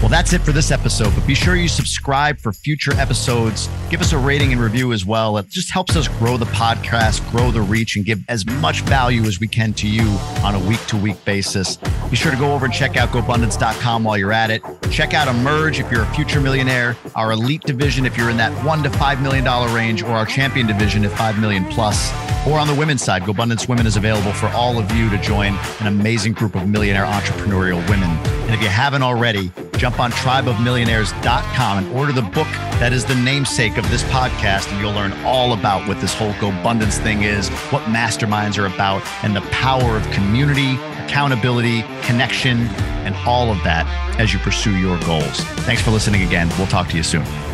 Well, 0.09 0.17
that's 0.17 0.33
it 0.33 0.41
for 0.41 0.51
this 0.51 0.71
episode, 0.71 1.13
but 1.13 1.27
be 1.27 1.35
sure 1.35 1.55
you 1.55 1.67
subscribe 1.67 2.39
for 2.39 2.51
future 2.51 2.93
episodes. 2.95 3.69
Give 3.91 4.01
us 4.01 4.11
a 4.11 4.17
rating 4.17 4.51
and 4.51 4.59
review 4.59 4.91
as 4.91 5.05
well. 5.05 5.37
It 5.37 5.49
just 5.49 5.69
helps 5.69 5.95
us 5.95 6.07
grow 6.07 6.35
the 6.35 6.47
podcast, 6.47 7.29
grow 7.29 7.51
the 7.51 7.61
reach, 7.61 7.95
and 7.95 8.03
give 8.03 8.27
as 8.27 8.43
much 8.43 8.81
value 8.81 9.21
as 9.25 9.39
we 9.39 9.47
can 9.47 9.71
to 9.73 9.87
you 9.87 10.07
on 10.43 10.55
a 10.55 10.59
week 10.67 10.83
to 10.87 10.97
week 10.97 11.23
basis. 11.25 11.77
Be 12.09 12.15
sure 12.15 12.31
to 12.31 12.37
go 12.37 12.55
over 12.55 12.65
and 12.65 12.73
check 12.73 12.97
out 12.97 13.09
GoBundance.com 13.09 14.03
while 14.03 14.17
you're 14.17 14.33
at 14.33 14.49
it. 14.49 14.63
Check 14.89 15.13
out 15.13 15.27
Emerge 15.27 15.79
if 15.79 15.91
you're 15.91 16.01
a 16.01 16.13
future 16.15 16.41
millionaire, 16.41 16.97
our 17.13 17.31
elite 17.31 17.61
division 17.61 18.07
if 18.07 18.17
you're 18.17 18.31
in 18.31 18.37
that 18.37 18.65
one 18.65 18.81
to 18.81 18.89
$5 18.89 19.21
million 19.21 19.45
range, 19.75 20.01
or 20.01 20.13
our 20.13 20.25
champion 20.25 20.65
division 20.65 21.05
at 21.05 21.15
5 21.19 21.39
million 21.39 21.65
plus. 21.65 22.11
Or 22.47 22.57
on 22.57 22.65
the 22.65 22.73
women's 22.73 23.03
side, 23.03 23.21
GoBundance 23.21 23.69
Women 23.69 23.85
is 23.85 23.95
available 23.95 24.33
for 24.33 24.47
all 24.47 24.79
of 24.79 24.91
you 24.91 25.07
to 25.11 25.19
join 25.19 25.53
an 25.81 25.85
amazing 25.85 26.33
group 26.33 26.55
of 26.55 26.67
millionaire 26.67 27.05
entrepreneurial 27.05 27.87
women. 27.87 28.09
And 28.09 28.55
if 28.55 28.61
you 28.63 28.69
haven't 28.69 29.03
already, 29.03 29.51
jump 29.79 29.99
on 29.99 30.11
tribeofmillionaires.com 30.11 31.77
and 31.77 31.97
order 31.97 32.11
the 32.11 32.21
book 32.21 32.47
that 32.79 32.91
is 32.91 33.05
the 33.05 33.15
namesake 33.15 33.77
of 33.77 33.89
this 33.89 34.03
podcast. 34.03 34.71
And 34.71 34.81
you'll 34.81 34.93
learn 34.93 35.13
all 35.23 35.53
about 35.53 35.87
what 35.87 36.01
this 36.01 36.13
whole 36.13 36.33
GoBundance 36.33 37.01
thing 37.01 37.23
is, 37.23 37.49
what 37.71 37.81
masterminds 37.83 38.57
are 38.57 38.67
about, 38.67 39.01
and 39.23 39.35
the 39.35 39.41
power 39.51 39.95
of 39.95 40.09
community, 40.11 40.75
accountability, 41.03 41.81
connection, 42.03 42.67
and 43.07 43.15
all 43.25 43.49
of 43.49 43.57
that 43.63 43.87
as 44.19 44.33
you 44.33 44.39
pursue 44.39 44.77
your 44.77 44.99
goals. 44.99 45.39
Thanks 45.65 45.81
for 45.81 45.91
listening 45.91 46.23
again. 46.23 46.49
We'll 46.57 46.67
talk 46.67 46.89
to 46.89 46.97
you 46.97 47.03
soon. 47.03 47.48